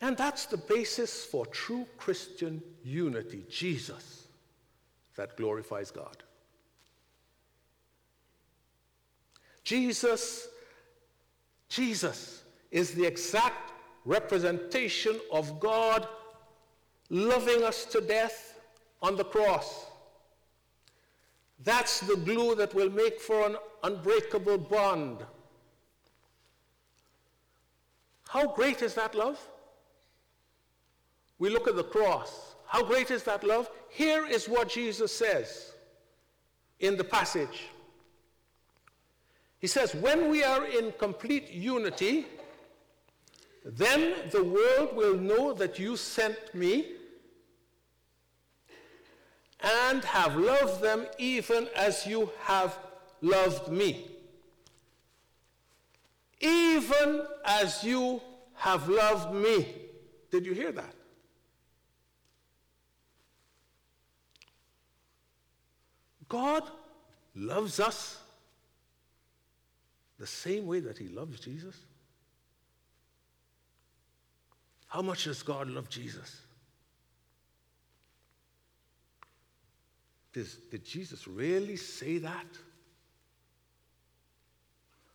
And 0.00 0.16
that's 0.16 0.46
the 0.46 0.56
basis 0.56 1.24
for 1.24 1.44
true 1.46 1.86
Christian 1.98 2.62
unity 2.82 3.44
Jesus 3.50 4.26
that 5.16 5.36
glorifies 5.36 5.90
God. 5.90 6.16
Jesus, 9.62 10.48
Jesus 11.70 12.42
is 12.70 12.92
the 12.92 13.06
exact 13.06 13.72
representation 14.04 15.18
of 15.32 15.58
God 15.58 16.06
loving 17.08 17.62
us 17.62 17.86
to 17.86 18.02
death 18.02 18.60
on 19.00 19.16
the 19.16 19.24
cross. 19.24 19.86
That's 21.64 22.00
the 22.00 22.16
glue 22.16 22.54
that 22.56 22.74
will 22.74 22.90
make 22.90 23.18
for 23.18 23.46
an 23.46 23.56
unbreakable 23.82 24.58
bond. 24.58 25.24
How 28.28 28.46
great 28.46 28.82
is 28.82 28.94
that 28.94 29.14
love? 29.14 29.40
we 31.40 31.48
look 31.48 31.66
at 31.66 31.74
the 31.74 31.82
cross. 31.82 32.54
How 32.66 32.84
great 32.84 33.10
is 33.10 33.24
that 33.24 33.42
love? 33.42 33.68
Here 33.88 34.24
is 34.26 34.48
what 34.48 34.68
Jesus 34.68 35.10
says 35.10 35.72
in 36.78 36.96
the 36.96 37.02
passage. 37.02 37.66
He 39.60 39.66
says, 39.66 39.94
When 39.94 40.30
we 40.30 40.42
are 40.42 40.64
in 40.66 40.92
complete 40.98 41.50
unity, 41.52 42.26
then 43.64 44.14
the 44.30 44.42
world 44.42 44.96
will 44.96 45.16
know 45.16 45.52
that 45.52 45.78
you 45.78 45.96
sent 45.96 46.54
me 46.54 46.92
and 49.60 50.02
have 50.02 50.36
loved 50.36 50.80
them 50.82 51.06
even 51.18 51.68
as 51.76 52.06
you 52.06 52.30
have 52.40 52.78
loved 53.20 53.70
me. 53.70 54.06
Even 56.40 57.26
as 57.44 57.84
you 57.84 58.22
have 58.54 58.88
loved 58.88 59.34
me. 59.34 59.74
Did 60.30 60.46
you 60.46 60.54
hear 60.54 60.72
that? 60.72 60.94
God 66.30 66.62
loves 67.34 67.78
us 67.80 68.19
the 70.20 70.26
same 70.26 70.66
way 70.66 70.80
that 70.80 70.98
he 70.98 71.08
loves 71.08 71.40
Jesus. 71.40 71.74
How 74.86 75.00
much 75.00 75.24
does 75.24 75.42
God 75.42 75.68
love 75.68 75.88
Jesus? 75.88 76.42
Does, 80.34 80.56
did 80.70 80.84
Jesus 80.84 81.26
really 81.26 81.76
say 81.76 82.18
that? 82.18 82.46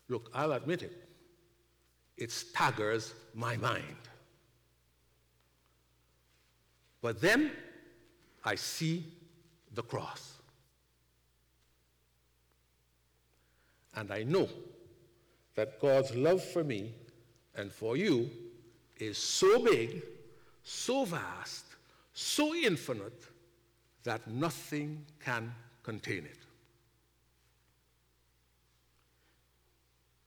Look, 0.09 0.31
I'll 0.33 0.53
admit 0.53 0.81
it. 0.81 1.07
It 2.17 2.31
staggers 2.31 3.13
my 3.35 3.57
mind. 3.57 3.83
But 7.01 7.21
then 7.21 7.51
I 8.43 8.55
see 8.55 9.05
the 9.71 9.83
cross. 9.83 10.33
And 13.93 14.11
I 14.11 14.23
know 14.23 14.49
that 15.55 15.79
God's 15.79 16.13
love 16.15 16.43
for 16.43 16.63
me 16.63 16.93
and 17.55 17.71
for 17.71 17.97
you 17.97 18.29
is 18.97 19.17
so 19.17 19.59
big, 19.59 20.03
so 20.63 21.05
vast, 21.05 21.65
so 22.13 22.53
infinite 22.53 23.25
that 24.03 24.27
nothing 24.27 25.05
can 25.23 25.53
contain 25.83 26.25
it. 26.25 26.39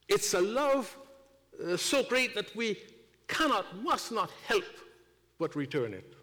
It's 0.07 0.33
a 0.33 0.41
love 0.41 0.95
uh, 1.63 1.77
so 1.77 2.03
great 2.03 2.33
that 2.35 2.55
we 2.55 2.77
cannot, 3.27 3.83
must 3.83 4.11
not 4.11 4.31
help 4.47 4.63
but 5.37 5.55
return 5.55 5.93
it. 5.93 6.15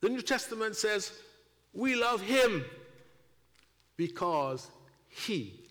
The 0.00 0.08
New 0.08 0.22
Testament 0.22 0.76
says 0.76 1.12
we 1.72 1.94
love 1.94 2.20
him 2.20 2.64
because 3.96 4.68
he 5.08 5.61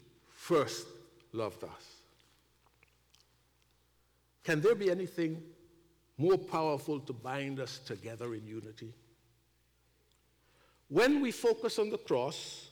first 0.42 0.88
loved 1.34 1.64
us. 1.64 2.02
Can 4.44 4.60
there 4.60 4.74
be 4.74 4.90
anything 4.90 5.40
more 6.18 6.38
powerful 6.38 7.00
to 7.00 7.14
bind 7.14 7.60
us 7.60 7.78
together 7.78 8.34
in 8.34 8.48
unity? 8.48 8.92
When 10.88 11.22
we 11.22 11.32
focus 11.32 11.78
on 11.78 11.92
the 11.92 12.00
cross, 12.00 12.70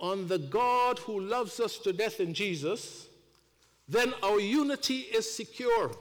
on 0.00 0.26
the 0.26 0.38
God 0.38 0.98
who 0.98 1.20
loves 1.20 1.60
us 1.60 1.78
to 1.78 1.92
death 1.92 2.18
in 2.18 2.34
Jesus, 2.34 3.06
then 3.88 4.12
our 4.20 4.40
unity 4.40 5.06
is 5.14 5.32
secure. 5.32 5.92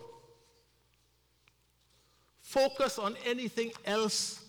Focus 2.41 2.97
on 2.97 3.15
anything 3.27 3.71
else, 3.85 4.43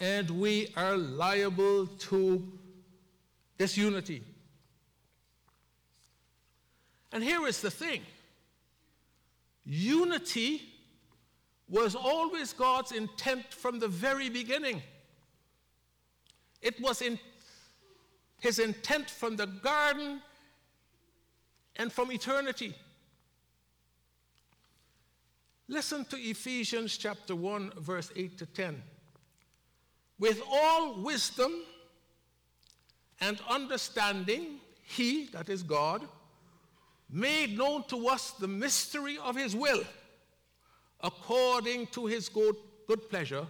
and 0.00 0.30
we 0.30 0.72
are 0.78 0.96
liable 0.96 1.86
to 2.08 2.42
disunity. 3.58 4.22
And 7.14 7.22
here 7.22 7.46
is 7.46 7.60
the 7.60 7.70
thing 7.70 8.02
unity 9.64 10.60
was 11.70 11.94
always 11.94 12.52
God's 12.52 12.92
intent 12.92 13.54
from 13.54 13.78
the 13.78 13.88
very 13.88 14.28
beginning. 14.28 14.82
It 16.60 16.78
was 16.80 17.00
in 17.00 17.18
his 18.40 18.58
intent 18.58 19.08
from 19.08 19.36
the 19.36 19.46
garden 19.46 20.20
and 21.76 21.90
from 21.90 22.12
eternity. 22.12 22.74
Listen 25.68 26.04
to 26.06 26.16
Ephesians 26.16 26.98
chapter 26.98 27.34
1, 27.34 27.72
verse 27.78 28.10
8 28.14 28.36
to 28.38 28.46
10. 28.46 28.82
With 30.18 30.42
all 30.50 31.00
wisdom 31.00 31.52
and 33.20 33.40
understanding, 33.48 34.58
he, 34.82 35.26
that 35.26 35.48
is 35.48 35.62
God, 35.62 36.06
made 37.10 37.56
known 37.56 37.84
to 37.84 38.08
us 38.08 38.32
the 38.32 38.48
mystery 38.48 39.18
of 39.18 39.36
his 39.36 39.54
will, 39.54 39.82
according 41.00 41.86
to 41.88 42.06
his 42.06 42.28
good, 42.28 42.56
good 42.86 43.08
pleasure, 43.08 43.46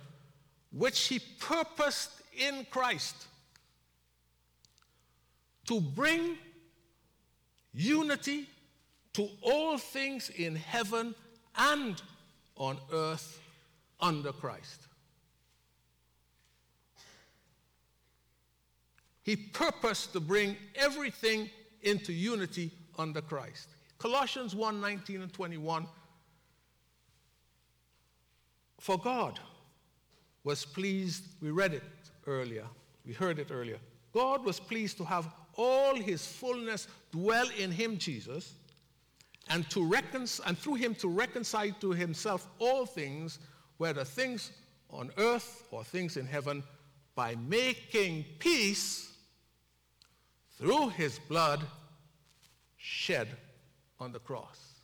which 0.73 1.06
he 1.06 1.20
purposed 1.38 2.11
in 2.37 2.66
Christ 2.70 3.14
to 5.66 5.80
bring 5.80 6.37
unity 7.73 8.49
to 9.14 9.28
all 9.40 9.78
things 9.78 10.30
in 10.30 10.56
heaven 10.56 11.14
and 11.56 12.02
on 12.56 12.78
earth 12.92 13.40
under 14.00 14.32
Christ. 14.32 14.82
He 19.22 19.37
purposed 19.37 20.12
to 20.12 20.20
bring 20.20 20.57
everything 20.74 21.48
into 21.83 22.12
unity 22.12 22.70
under 22.98 23.20
Christ. 23.20 23.68
Colossians 23.98 24.54
1 24.54 24.80
19 24.80 25.22
and 25.22 25.33
21. 25.33 25.87
For 28.80 28.98
God 28.98 29.40
was 30.42 30.64
pleased, 30.64 31.24
we 31.40 31.50
read 31.50 31.72
it 31.72 31.83
earlier, 32.26 32.66
we 33.07 33.12
heard 33.14 33.38
it 33.38 33.50
earlier. 33.50 33.78
God 34.12 34.44
was 34.44 34.61
pleased 34.61 34.98
to 34.98 35.04
have 35.04 35.28
all 35.57 35.94
his 35.94 36.26
fullness 36.26 36.87
dwell 37.11 37.48
in 37.59 37.70
him, 37.70 37.96
Jesus, 37.96 38.54
and, 39.48 39.68
to 39.70 39.85
recon- 39.85 40.28
and 40.46 40.59
through 40.59 40.74
him 40.74 40.94
to 40.96 41.09
reconcile 41.09 41.72
to 41.80 41.92
himself 41.92 42.46
all 42.59 42.87
things, 42.87 43.38
whether 43.78 44.04
things 44.04 44.52
on 44.90 45.11
earth 45.16 45.66
or 45.70 45.83
things 45.83 46.16
in 46.16 46.26
heaven, 46.26 46.62
by 47.14 47.37
making 47.37 48.24
peace 48.38 49.12
through 50.59 50.90
his 50.90 51.18
blood 51.18 51.64
shed 52.85 53.29
on 53.99 54.12
the 54.12 54.18
cross. 54.18 54.75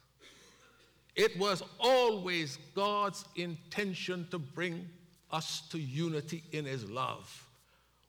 It 1.15 1.39
was 1.39 1.63
always 1.79 2.57
God's 2.75 3.27
intention 3.37 4.27
to 4.31 4.39
bring 4.39 4.89
us 5.31 5.63
to 5.69 5.79
unity 5.79 6.43
in 6.53 6.65
his 6.65 6.89
love. 6.89 7.47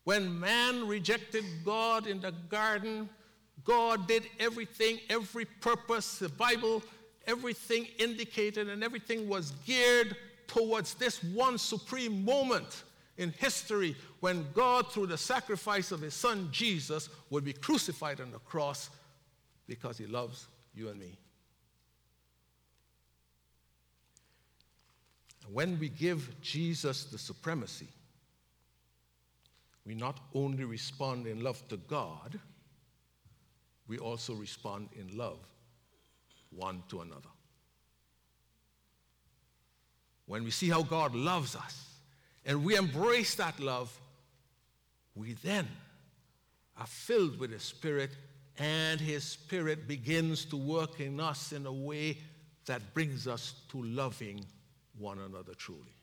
When 0.05 0.39
man 0.39 0.87
rejected 0.87 1.43
God 1.65 2.07
in 2.07 2.21
the 2.21 2.31
garden, 2.31 3.09
God 3.65 4.07
did 4.07 4.23
everything, 4.39 4.99
every 5.09 5.43
purpose, 5.43 6.19
the 6.19 6.29
Bible, 6.29 6.81
everything 7.27 7.85
indicated, 7.99 8.69
and 8.69 8.85
everything 8.85 9.27
was 9.27 9.51
geared 9.65 10.15
towards 10.47 10.93
this 10.93 11.21
one 11.21 11.57
supreme 11.57 12.23
moment 12.23 12.83
in 13.17 13.31
history 13.33 13.95
when 14.21 14.47
God, 14.53 14.89
through 14.89 15.07
the 15.07 15.17
sacrifice 15.17 15.91
of 15.91 15.99
his 15.99 16.13
son 16.13 16.47
Jesus, 16.51 17.09
would 17.29 17.43
be 17.43 17.53
crucified 17.53 18.21
on 18.21 18.31
the 18.31 18.39
cross 18.39 18.89
because 19.71 19.97
he 19.97 20.05
loves 20.05 20.49
you 20.75 20.89
and 20.89 20.99
me. 20.99 21.17
When 25.53 25.79
we 25.79 25.87
give 25.87 26.41
Jesus 26.41 27.05
the 27.05 27.17
supremacy, 27.17 27.87
we 29.85 29.95
not 29.95 30.19
only 30.35 30.65
respond 30.65 31.25
in 31.25 31.41
love 31.41 31.65
to 31.69 31.77
God, 31.77 32.37
we 33.87 33.97
also 33.97 34.33
respond 34.33 34.89
in 34.99 35.17
love 35.17 35.39
one 36.53 36.83
to 36.89 36.99
another. 36.99 37.31
When 40.25 40.43
we 40.43 40.51
see 40.51 40.67
how 40.67 40.83
God 40.83 41.15
loves 41.15 41.55
us 41.55 41.91
and 42.45 42.65
we 42.65 42.75
embrace 42.75 43.35
that 43.35 43.57
love, 43.61 43.97
we 45.15 45.31
then 45.31 45.65
are 46.77 46.87
filled 46.87 47.39
with 47.39 47.51
the 47.51 47.59
Spirit, 47.59 48.11
and 48.61 49.01
His 49.01 49.23
Spirit 49.23 49.87
begins 49.87 50.45
to 50.45 50.55
work 50.55 50.99
in 50.99 51.19
us 51.19 51.51
in 51.51 51.65
a 51.65 51.73
way 51.73 52.15
that 52.67 52.93
brings 52.93 53.27
us 53.27 53.55
to 53.69 53.81
loving 53.81 54.45
one 54.99 55.17
another 55.17 55.55
truly. 55.55 55.95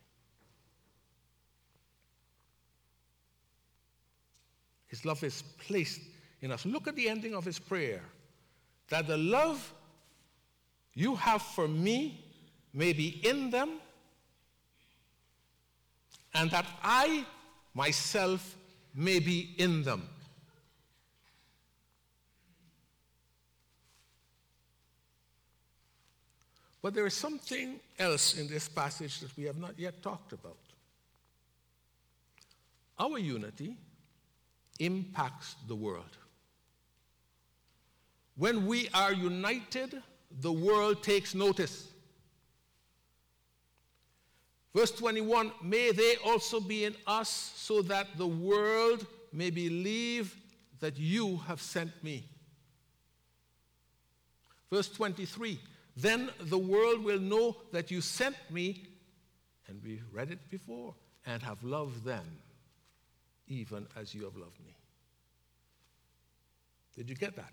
His 4.88 5.04
love 5.04 5.22
is 5.22 5.44
placed 5.58 6.00
in 6.40 6.50
us. 6.50 6.66
Look 6.66 6.88
at 6.88 6.96
the 6.96 7.08
ending 7.08 7.32
of 7.32 7.44
his 7.44 7.60
prayer 7.60 8.02
that 8.88 9.06
the 9.06 9.18
love 9.18 9.72
you 10.94 11.14
have 11.14 11.42
for 11.42 11.68
me 11.68 12.24
may 12.74 12.92
be 12.92 13.20
in 13.24 13.50
them, 13.50 13.78
and 16.34 16.50
that 16.50 16.66
I 16.82 17.24
myself 17.72 18.56
may 18.96 19.20
be 19.20 19.54
in 19.58 19.84
them. 19.84 20.08
But 26.88 26.94
there 26.94 27.06
is 27.06 27.12
something 27.12 27.80
else 27.98 28.38
in 28.38 28.48
this 28.48 28.66
passage 28.66 29.20
that 29.20 29.36
we 29.36 29.44
have 29.44 29.58
not 29.58 29.78
yet 29.78 30.02
talked 30.02 30.32
about. 30.32 30.56
Our 32.98 33.18
unity 33.18 33.76
impacts 34.80 35.56
the 35.66 35.74
world. 35.74 36.16
When 38.38 38.66
we 38.66 38.88
are 38.94 39.12
united, 39.12 40.02
the 40.40 40.50
world 40.50 41.02
takes 41.02 41.34
notice. 41.34 41.88
Verse 44.74 44.92
21 44.92 45.52
May 45.62 45.92
they 45.92 46.16
also 46.24 46.58
be 46.58 46.86
in 46.86 46.96
us, 47.06 47.52
so 47.54 47.82
that 47.82 48.06
the 48.16 48.26
world 48.26 49.06
may 49.30 49.50
believe 49.50 50.34
that 50.80 50.98
you 50.98 51.36
have 51.48 51.60
sent 51.60 52.02
me. 52.02 52.24
Verse 54.72 54.88
23 54.88 55.60
Then 56.00 56.30
the 56.38 56.58
world 56.58 57.02
will 57.02 57.18
know 57.18 57.56
that 57.72 57.90
you 57.90 58.00
sent 58.00 58.36
me, 58.50 58.86
and 59.66 59.82
we 59.82 60.00
read 60.12 60.30
it 60.30 60.48
before, 60.48 60.94
and 61.26 61.42
have 61.42 61.62
loved 61.64 62.04
them 62.04 62.24
even 63.48 63.84
as 63.96 64.14
you 64.14 64.22
have 64.24 64.36
loved 64.36 64.60
me. 64.64 64.76
Did 66.94 67.10
you 67.10 67.16
get 67.16 67.34
that? 67.34 67.52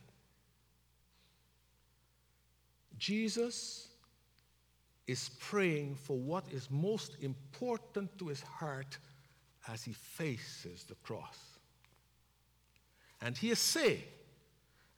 Jesus 2.99 3.87
is 5.07 5.29
praying 5.39 5.95
for 5.95 6.17
what 6.17 6.45
is 6.51 6.69
most 6.69 7.17
important 7.21 8.15
to 8.19 8.27
his 8.27 8.41
heart 8.41 8.99
as 9.67 9.83
he 9.83 9.93
faces 9.93 10.83
the 10.83 10.95
cross. 10.95 11.39
And 13.21 13.35
he 13.35 13.49
is 13.49 13.59
saying 13.59 14.03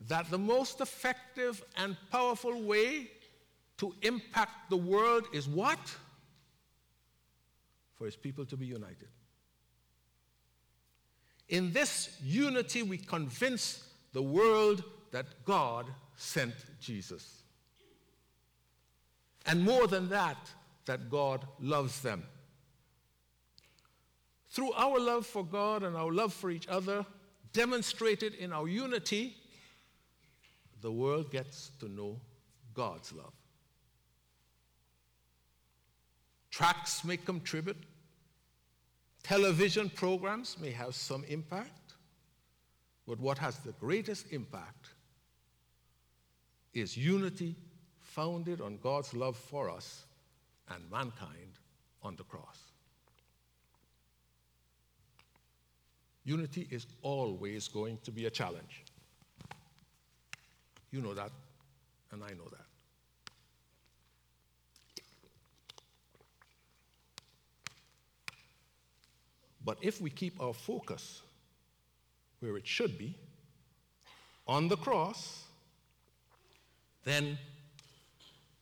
that 0.07 0.29
the 0.29 0.37
most 0.37 0.81
effective 0.81 1.63
and 1.77 1.95
powerful 2.11 2.61
way 2.61 3.11
to 3.77 3.93
impact 4.01 4.69
the 4.69 4.77
world 4.77 5.23
is 5.33 5.47
what? 5.47 5.79
For 7.95 8.05
his 8.05 8.15
people 8.15 8.45
to 8.45 8.57
be 8.57 8.65
united. 8.65 9.07
In 11.49 11.71
this 11.71 12.17
unity, 12.23 12.83
we 12.83 12.97
convince 12.97 13.87
the 14.13 14.21
world 14.21 14.83
that 15.11 15.25
God 15.45 15.85
sent 16.15 16.53
Jesus. 16.81 17.43
And 19.45 19.63
more 19.63 19.87
than 19.87 20.09
that, 20.09 20.37
that 20.85 21.09
God 21.09 21.45
loves 21.59 22.01
them. 22.01 22.23
Through 24.49 24.73
our 24.73 24.99
love 24.99 25.25
for 25.25 25.45
God 25.45 25.83
and 25.83 25.95
our 25.95 26.11
love 26.11 26.33
for 26.33 26.49
each 26.49 26.67
other, 26.67 27.05
demonstrated 27.53 28.33
in 28.35 28.51
our 28.51 28.67
unity, 28.67 29.37
the 30.81 30.91
world 30.91 31.31
gets 31.31 31.71
to 31.79 31.87
know 31.87 32.19
God's 32.73 33.13
love. 33.13 33.36
Tracts 36.49 37.03
may 37.03 37.17
contribute, 37.17 37.83
television 39.23 39.89
programs 39.89 40.57
may 40.59 40.71
have 40.71 40.95
some 40.95 41.23
impact, 41.25 41.93
but 43.07 43.19
what 43.19 43.37
has 43.37 43.57
the 43.59 43.73
greatest 43.73 44.31
impact 44.31 44.89
is 46.73 46.95
unity 46.95 47.55
founded 47.99 48.61
on 48.61 48.77
God's 48.77 49.13
love 49.13 49.35
for 49.35 49.69
us 49.69 50.05
and 50.69 50.83
mankind 50.91 51.59
on 52.03 52.15
the 52.15 52.23
cross. 52.23 52.59
Unity 56.23 56.67
is 56.71 56.85
always 57.01 57.67
going 57.67 57.97
to 58.03 58.11
be 58.11 58.25
a 58.25 58.29
challenge. 58.29 58.83
You 60.91 61.01
know 61.01 61.13
that, 61.13 61.31
and 62.11 62.23
I 62.23 62.29
know 62.29 62.49
that. 62.51 62.66
But 69.67 69.79
if 69.81 69.99
we 69.99 70.09
keep 70.09 70.41
our 70.41 70.53
focus 70.53 71.21
where 72.39 72.55
it 72.55 72.65
should 72.65 72.97
be, 72.97 73.17
on 74.47 74.69
the 74.69 74.77
cross, 74.77 75.43
then 77.03 77.37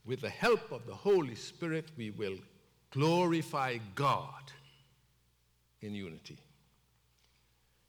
with 0.03 0.21
the 0.21 0.31
help 0.31 0.71
of 0.71 0.87
the 0.87 0.95
Holy 0.95 1.35
Spirit, 1.35 1.89
we 1.95 2.09
will 2.09 2.39
glorify 2.89 3.77
God 3.93 4.51
in 5.83 5.93
unity. 5.93 6.39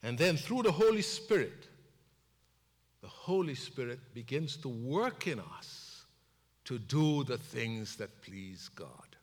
And 0.02 0.18
then 0.18 0.36
through 0.36 0.64
the 0.64 0.72
Holy 0.72 1.00
Spirit, 1.00 1.68
the 3.00 3.08
Holy 3.08 3.54
Spirit 3.54 4.12
begins 4.12 4.58
to 4.58 4.68
work 4.68 5.26
in 5.26 5.40
us 5.40 6.04
to 6.66 6.78
do 6.78 7.24
the 7.24 7.38
things 7.38 7.96
that 7.96 8.20
please 8.20 8.68
God. 8.68 9.15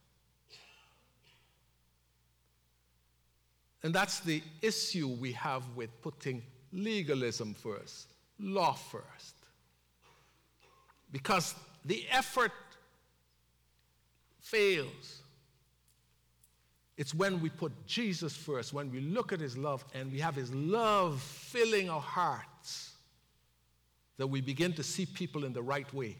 And 3.84 3.94
that's 3.94 4.22
the 4.22 4.42
issue 4.62 5.10
we 5.10 5.34
have 5.34 5.64
with 5.76 5.90
putting 6.02 6.42
legalism 6.72 7.54
first, 7.54 8.08
law 8.40 8.74
first. 8.74 9.36
Because 11.12 11.54
the 11.86 12.06
effort 12.10 12.54
fails. 14.40 15.20
It's 16.96 17.14
when 17.14 17.42
we 17.42 17.50
put 17.50 17.86
Jesus 17.86 18.36
first, 18.36 18.72
when 18.72 18.90
we 18.90 19.02
look 19.02 19.34
at 19.34 19.40
his 19.40 19.58
love 19.58 19.84
and 19.94 20.12
we 20.12 20.20
have 20.20 20.36
his 20.36 20.54
love 20.54 21.22
filling 21.22 21.90
our 21.90 22.02
hearts, 22.02 22.94
that 24.18 24.28
we 24.28 24.40
begin 24.42 24.74
to 24.74 24.84
see 24.84 25.06
people 25.06 25.44
in 25.44 25.54
the 25.54 25.62
right 25.62 25.92
way. 25.94 26.16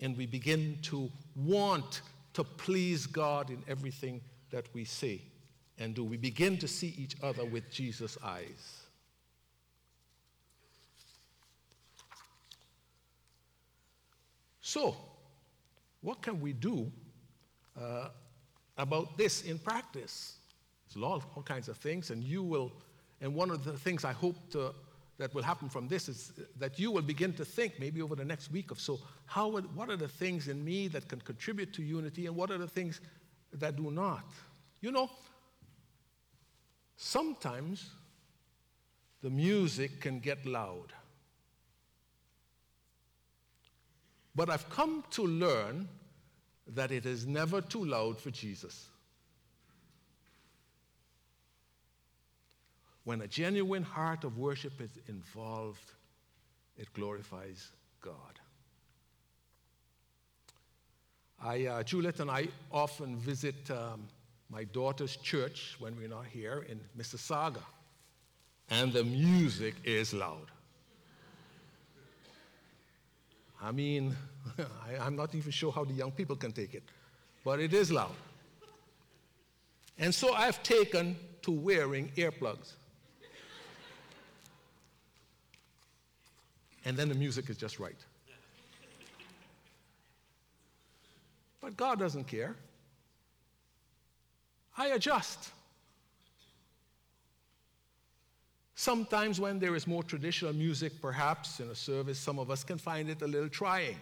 And 0.00 0.16
we 0.16 0.26
begin 0.26 0.78
to 0.82 1.10
want 1.36 2.00
to 2.32 2.42
please 2.42 3.06
God 3.06 3.50
in 3.50 3.62
everything 3.68 4.20
that 4.50 4.66
we 4.72 4.84
say 4.84 5.20
and 5.82 5.94
do. 5.94 6.04
We 6.04 6.16
begin 6.16 6.56
to 6.58 6.68
see 6.68 6.94
each 6.96 7.16
other 7.22 7.44
with 7.44 7.70
Jesus' 7.70 8.16
eyes. 8.22 8.82
So, 14.60 14.96
what 16.00 16.22
can 16.22 16.40
we 16.40 16.52
do 16.52 16.90
uh, 17.78 18.08
about 18.78 19.18
this 19.18 19.42
in 19.42 19.58
practice? 19.58 20.36
There's 20.86 20.96
a 20.96 21.06
lot 21.06 21.16
of 21.16 21.26
all 21.34 21.42
kinds 21.42 21.68
of 21.68 21.76
things, 21.76 22.10
and 22.10 22.22
you 22.22 22.42
will, 22.42 22.72
and 23.20 23.34
one 23.34 23.50
of 23.50 23.64
the 23.64 23.76
things 23.76 24.04
I 24.04 24.12
hope 24.12 24.36
to, 24.52 24.72
that 25.18 25.34
will 25.34 25.42
happen 25.42 25.68
from 25.68 25.88
this 25.88 26.08
is 26.08 26.32
that 26.58 26.78
you 26.78 26.90
will 26.90 27.02
begin 27.02 27.32
to 27.34 27.44
think, 27.44 27.78
maybe 27.78 28.00
over 28.02 28.14
the 28.14 28.24
next 28.24 28.50
week 28.50 28.72
or 28.72 28.76
so, 28.76 28.98
how, 29.26 29.50
what 29.50 29.90
are 29.90 29.96
the 29.96 30.08
things 30.08 30.48
in 30.48 30.64
me 30.64 30.88
that 30.88 31.08
can 31.08 31.20
contribute 31.20 31.72
to 31.74 31.82
unity, 31.82 32.26
and 32.26 32.36
what 32.36 32.50
are 32.50 32.58
the 32.58 32.68
things 32.68 33.00
that 33.52 33.76
do 33.76 33.90
not? 33.90 34.24
You 34.80 34.92
know, 34.92 35.10
sometimes 37.02 37.90
the 39.22 39.30
music 39.30 40.00
can 40.00 40.20
get 40.20 40.46
loud. 40.46 40.92
But 44.34 44.48
I've 44.48 44.68
come 44.70 45.04
to 45.10 45.22
learn 45.22 45.88
that 46.68 46.92
it 46.92 47.04
is 47.04 47.26
never 47.26 47.60
too 47.60 47.84
loud 47.84 48.20
for 48.20 48.30
Jesus. 48.30 48.88
When 53.04 53.20
a 53.20 53.26
genuine 53.26 53.82
heart 53.82 54.22
of 54.22 54.38
worship 54.38 54.80
is 54.80 54.96
involved, 55.08 55.92
it 56.78 56.92
glorifies 56.94 57.72
God. 58.00 58.38
I, 61.42 61.66
uh, 61.66 61.82
Juliet 61.82 62.20
and 62.20 62.30
I 62.30 62.46
often 62.70 63.16
visit 63.16 63.68
um, 63.72 64.06
my 64.52 64.64
daughter's 64.64 65.16
church 65.16 65.76
when 65.78 65.96
we're 65.96 66.08
not 66.08 66.26
here 66.26 66.66
in 66.68 66.78
Mississauga, 66.98 67.62
and 68.68 68.92
the 68.92 69.02
music 69.02 69.74
is 69.82 70.12
loud. 70.12 70.48
I 73.62 73.72
mean, 73.72 74.14
I, 74.58 75.06
am 75.06 75.16
not 75.16 75.34
even 75.34 75.50
sure 75.50 75.72
how 75.72 75.84
the 75.84 75.94
young 75.94 76.10
people 76.10 76.36
can 76.36 76.52
take 76.52 76.74
it, 76.74 76.82
but 77.44 77.60
it 77.60 77.72
is 77.72 77.90
loud. 77.90 78.14
And 79.98 80.14
so 80.14 80.34
I've 80.34 80.62
taken 80.62 81.16
to 81.42 81.50
wearing 81.50 82.10
earplugs. 82.16 82.74
and 86.84 86.96
then 86.96 87.08
the 87.08 87.14
music 87.14 87.48
is 87.48 87.56
just 87.56 87.78
right. 87.78 88.04
But 91.60 91.76
God 91.76 91.98
doesn't 92.00 92.24
care. 92.24 92.56
I 94.76 94.88
adjust. 94.88 95.50
Sometimes, 98.74 99.38
when 99.38 99.58
there 99.58 99.76
is 99.76 99.86
more 99.86 100.02
traditional 100.02 100.52
music, 100.52 101.00
perhaps 101.00 101.60
in 101.60 101.68
a 101.70 101.74
service, 101.74 102.18
some 102.18 102.38
of 102.38 102.50
us 102.50 102.64
can 102.64 102.78
find 102.78 103.08
it 103.08 103.22
a 103.22 103.26
little 103.26 103.48
trying. 103.48 103.96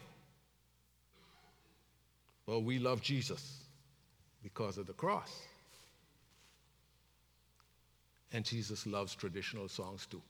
But 2.46 2.60
we 2.60 2.78
love 2.78 3.02
Jesus 3.02 3.64
because 4.42 4.78
of 4.78 4.86
the 4.86 4.92
cross. 4.92 5.42
And 8.32 8.44
Jesus 8.44 8.86
loves 8.86 9.14
traditional 9.14 9.68
songs 9.68 10.06
too. 10.06 10.22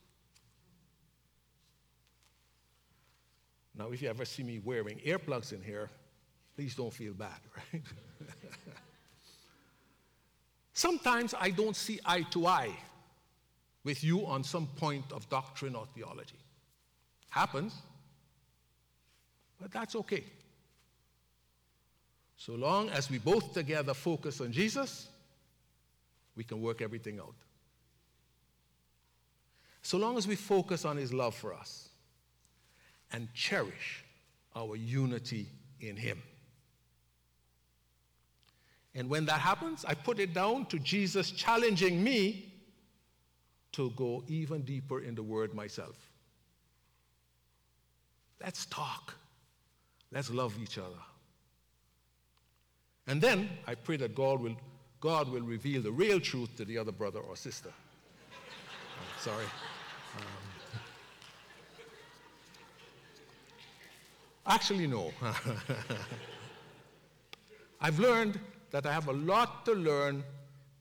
Now, 3.76 3.90
if 3.92 4.02
you 4.02 4.08
ever 4.08 4.24
see 4.24 4.42
me 4.42 4.60
wearing 4.64 4.98
earplugs 5.06 5.52
in 5.52 5.62
here, 5.62 5.90
please 6.56 6.74
don't 6.74 6.92
feel 6.92 7.12
bad, 7.12 7.38
right? 7.72 7.82
Sometimes 10.80 11.34
I 11.38 11.50
don't 11.50 11.76
see 11.76 12.00
eye 12.06 12.22
to 12.30 12.46
eye 12.46 12.74
with 13.84 14.02
you 14.02 14.24
on 14.24 14.42
some 14.42 14.66
point 14.66 15.04
of 15.12 15.28
doctrine 15.28 15.74
or 15.74 15.84
theology. 15.94 16.38
Happens, 17.28 17.74
but 19.60 19.70
that's 19.70 19.94
okay. 19.94 20.24
So 22.38 22.54
long 22.54 22.88
as 22.88 23.10
we 23.10 23.18
both 23.18 23.52
together 23.52 23.92
focus 23.92 24.40
on 24.40 24.52
Jesus, 24.52 25.08
we 26.34 26.44
can 26.44 26.62
work 26.62 26.80
everything 26.80 27.18
out. 27.18 27.34
So 29.82 29.98
long 29.98 30.16
as 30.16 30.26
we 30.26 30.34
focus 30.34 30.86
on 30.86 30.96
his 30.96 31.12
love 31.12 31.34
for 31.34 31.52
us 31.52 31.90
and 33.12 33.28
cherish 33.34 34.02
our 34.56 34.76
unity 34.76 35.46
in 35.82 35.98
him. 35.98 36.22
And 38.94 39.08
when 39.08 39.24
that 39.26 39.40
happens, 39.40 39.84
I 39.84 39.94
put 39.94 40.18
it 40.18 40.34
down 40.34 40.66
to 40.66 40.78
Jesus 40.78 41.30
challenging 41.30 42.02
me 42.02 42.52
to 43.72 43.90
go 43.90 44.24
even 44.26 44.62
deeper 44.62 45.00
in 45.00 45.14
the 45.14 45.22
word 45.22 45.54
myself. 45.54 45.96
Let's 48.42 48.66
talk. 48.66 49.14
Let's 50.10 50.30
love 50.30 50.56
each 50.60 50.78
other. 50.78 50.98
And 53.06 53.20
then 53.20 53.48
I 53.66 53.74
pray 53.74 53.96
that 53.98 54.14
God 54.14 54.40
will, 54.40 54.56
God 55.00 55.28
will 55.28 55.42
reveal 55.42 55.82
the 55.82 55.92
real 55.92 56.18
truth 56.20 56.56
to 56.56 56.64
the 56.64 56.78
other 56.78 56.92
brother 56.92 57.20
or 57.20 57.36
sister. 57.36 57.70
oh, 58.32 59.20
sorry. 59.20 59.44
Um, 60.16 60.22
actually, 64.46 64.86
no. 64.86 65.12
I've 67.80 67.98
learned 67.98 68.38
that 68.70 68.86
I 68.86 68.92
have 68.92 69.08
a 69.08 69.12
lot 69.12 69.64
to 69.66 69.72
learn 69.72 70.24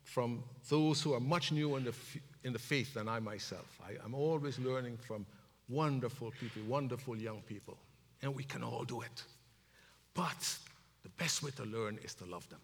from 0.03 0.43
those 0.69 1.01
who 1.01 1.13
are 1.13 1.19
much 1.19 1.51
newer 1.51 1.77
in 1.77 1.85
the, 1.85 1.93
in 2.43 2.53
the 2.53 2.59
faith 2.59 2.93
than 2.93 3.07
I 3.07 3.19
myself. 3.19 3.79
I, 3.83 3.93
I'm 4.03 4.15
always 4.15 4.59
learning 4.59 4.97
from 4.97 5.25
wonderful 5.67 6.31
people, 6.39 6.63
wonderful 6.67 7.15
young 7.15 7.41
people, 7.41 7.77
and 8.21 8.35
we 8.35 8.43
can 8.43 8.63
all 8.63 8.83
do 8.83 9.01
it. 9.01 9.23
But 10.13 10.57
the 11.03 11.09
best 11.09 11.43
way 11.43 11.51
to 11.57 11.63
learn 11.63 11.99
is 12.03 12.13
to 12.15 12.25
love 12.25 12.47
them. 12.49 12.59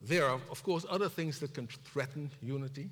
There 0.00 0.26
are, 0.26 0.40
of 0.50 0.62
course, 0.62 0.84
other 0.88 1.08
things 1.08 1.38
that 1.40 1.54
can 1.54 1.66
threaten 1.66 2.30
unity. 2.40 2.90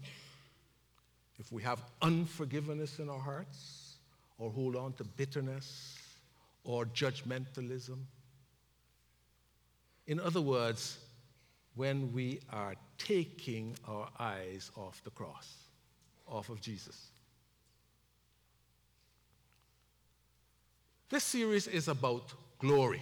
If 1.38 1.50
we 1.50 1.62
have 1.62 1.80
unforgiveness 2.02 2.98
in 2.98 3.08
our 3.08 3.18
hearts, 3.18 3.96
or 4.38 4.50
hold 4.50 4.76
on 4.76 4.92
to 4.94 5.04
bitterness, 5.04 5.98
or 6.64 6.84
judgmentalism. 6.86 7.98
In 10.10 10.18
other 10.18 10.40
words, 10.40 10.98
when 11.76 12.12
we 12.12 12.40
are 12.50 12.74
taking 12.98 13.76
our 13.86 14.08
eyes 14.18 14.72
off 14.76 15.00
the 15.04 15.10
cross, 15.10 15.54
off 16.26 16.48
of 16.48 16.60
Jesus. 16.60 17.12
This 21.10 21.22
series 21.22 21.68
is 21.68 21.86
about 21.86 22.32
glory. 22.58 23.00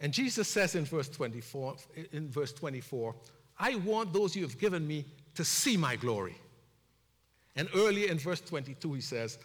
And 0.00 0.10
Jesus 0.10 0.48
says 0.48 0.74
in 0.74 0.86
verse 0.86 1.10
24, 1.10 1.76
in 2.12 2.30
verse 2.30 2.54
24, 2.54 3.14
I 3.58 3.74
want 3.74 4.14
those 4.14 4.34
you 4.34 4.42
have 4.44 4.58
given 4.58 4.88
me 4.88 5.04
to 5.34 5.44
see 5.44 5.76
my 5.76 5.96
glory. 5.96 6.38
And 7.56 7.68
earlier 7.74 8.10
in 8.10 8.18
verse 8.18 8.40
22, 8.40 8.94
he 8.94 9.00
says, 9.02 9.38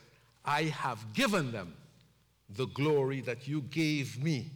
I 0.45 0.63
have 0.63 1.13
given 1.13 1.51
them 1.51 1.73
the 2.49 2.67
glory 2.67 3.21
that 3.21 3.47
you 3.47 3.61
gave 3.61 4.21
me, 4.23 4.51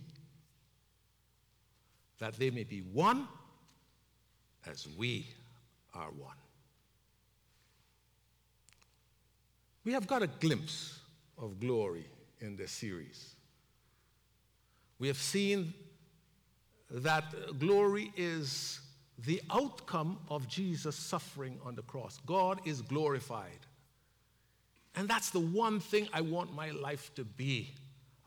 that 2.19 2.35
they 2.35 2.49
may 2.49 2.63
be 2.63 2.79
one 2.79 3.27
as 4.65 4.87
we 4.97 5.27
are 5.93 6.11
one. 6.11 6.35
We 9.83 9.93
have 9.93 10.07
got 10.07 10.21
a 10.21 10.27
glimpse 10.27 10.99
of 11.37 11.59
glory 11.59 12.05
in 12.39 12.55
this 12.55 12.71
series. 12.71 13.35
We 14.99 15.07
have 15.07 15.17
seen 15.17 15.73
that 16.91 17.23
glory 17.57 18.11
is 18.15 18.79
the 19.25 19.41
outcome 19.51 20.19
of 20.29 20.47
Jesus' 20.47 20.95
suffering 20.95 21.59
on 21.63 21.75
the 21.75 21.81
cross. 21.83 22.19
God 22.25 22.61
is 22.65 22.81
glorified. 22.81 23.59
And 24.95 25.07
that's 25.07 25.29
the 25.29 25.39
one 25.39 25.79
thing 25.79 26.07
I 26.13 26.21
want 26.21 26.53
my 26.53 26.71
life 26.71 27.13
to 27.15 27.23
be 27.23 27.71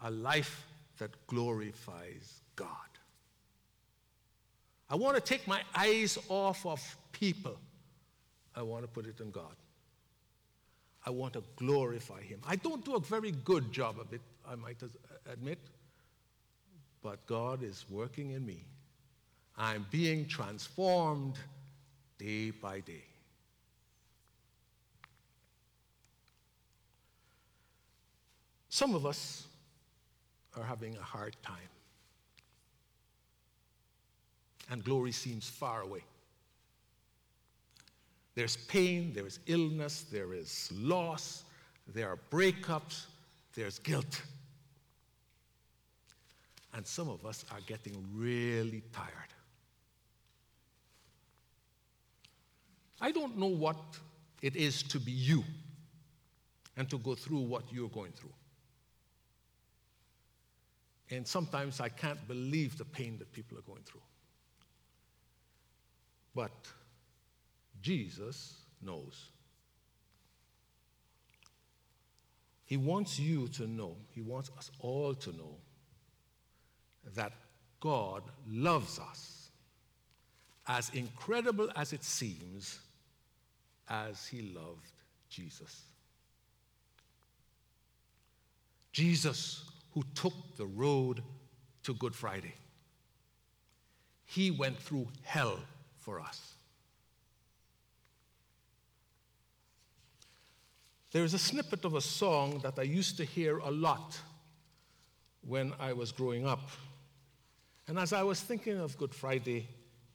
a 0.03 0.11
life 0.11 0.67
that 0.99 1.11
glorifies 1.27 2.41
God. 2.57 2.69
I 4.89 4.97
want 4.97 5.17
to 5.17 5.21
take 5.21 5.47
my 5.47 5.63
eyes 5.75 6.19
off 6.29 6.65
of 6.67 6.97
people. 7.13 7.59
I 8.55 8.63
want 8.63 8.83
to 8.85 8.89
put 8.89 9.07
it 9.07 9.21
on 9.21 9.31
God. 9.31 9.57
I 11.07 11.11
want 11.11 11.35
to 11.35 11.43
glorify 11.57 12.23
Him. 12.23 12.41
I 12.47 12.57
don't 12.57 12.85
do 12.85 12.95
a 12.95 13.01
very 13.01 13.33
good 13.33 13.73
job 13.73 13.99
of 13.99 14.13
it, 14.13 14.21
I 14.49 14.55
might 14.55 14.83
uh, 14.83 14.87
admit, 15.31 15.59
but 17.03 17.25
God 17.27 17.63
is 17.63 17.85
working 17.91 18.31
in 18.31 18.45
me. 18.45 18.65
I'm 19.57 19.87
being 19.91 20.27
transformed 20.27 21.39
day 22.19 22.51
by 22.51 22.81
day. 22.81 23.05
Some 28.75 28.97
of 28.97 29.07
us 29.07 29.47
are 30.57 30.65
having 30.65 30.97
a 30.97 31.01
hard 31.01 31.37
time. 31.45 31.71
And 34.69 34.83
glory 34.83 35.13
seems 35.13 35.49
far 35.49 35.83
away. 35.83 36.01
There's 38.35 38.57
pain, 38.57 39.13
there 39.15 39.29
is 39.29 39.39
illness, 39.47 40.07
there 40.11 40.35
is 40.35 40.73
loss, 40.75 41.45
there 41.95 42.09
are 42.09 42.19
breakups, 42.33 43.05
there's 43.55 43.79
guilt. 43.79 44.23
And 46.75 46.85
some 46.85 47.09
of 47.09 47.25
us 47.25 47.45
are 47.53 47.61
getting 47.69 48.05
really 48.13 48.83
tired. 48.93 49.33
I 53.01 53.13
don't 53.13 53.39
know 53.39 53.47
what 53.47 53.77
it 54.43 54.57
is 54.57 54.83
to 54.83 54.99
be 54.99 55.13
you 55.13 55.45
and 56.77 56.91
to 56.91 56.99
go 56.99 57.15
through 57.15 57.43
what 57.43 57.73
you're 57.73 57.89
going 57.89 58.11
through. 58.11 58.35
And 61.11 61.27
sometimes 61.27 61.81
I 61.81 61.89
can't 61.89 62.27
believe 62.27 62.79
the 62.79 62.85
pain 62.85 63.19
that 63.19 63.33
people 63.33 63.59
are 63.59 63.63
going 63.63 63.83
through. 63.85 64.01
But 66.35 66.53
Jesus 67.83 68.55
knows. 68.83 69.31
He 72.65 72.77
wants 72.77 73.19
you 73.19 73.49
to 73.49 73.67
know, 73.67 73.97
He 74.11 74.23
wants 74.23 74.51
us 74.57 74.71
all 74.81 75.15
to 75.15 75.31
know 75.31 75.57
that 77.15 77.33
God 77.81 78.23
loves 78.49 78.99
us, 78.99 79.51
as 80.67 80.91
incredible 80.95 81.69
as 81.77 81.93
it 81.93 82.03
seems, 82.03 82.79
as 83.89 84.27
He 84.27 84.41
loved 84.55 84.91
Jesus. 85.29 85.83
Jesus, 88.93 89.65
who 89.95 90.03
took 90.15 90.57
the 90.57 90.67
road 90.67 91.23
to 91.85 91.95
Good 91.95 92.15
Friday, 92.15 92.55
He 94.25 94.51
went 94.51 94.79
through 94.79 95.09
hell 95.23 95.61
for 95.99 96.21
us. 96.21 96.55
There's 101.13 101.33
a 101.33 101.39
snippet 101.39 101.85
of 101.85 101.95
a 101.95 102.01
song 102.01 102.59
that 102.65 102.77
I 102.77 102.83
used 102.83 103.17
to 103.19 103.25
hear 103.25 103.59
a 103.59 103.71
lot 103.71 104.19
when 105.43 105.73
I 105.79 105.93
was 105.93 106.11
growing 106.11 106.45
up. 106.45 106.71
And 107.87 107.99
as 108.01 108.13
I 108.13 108.25
was 108.25 108.41
thinking 108.41 108.81
of 108.81 108.99
Good 108.99 109.15
Friday, 109.15 109.69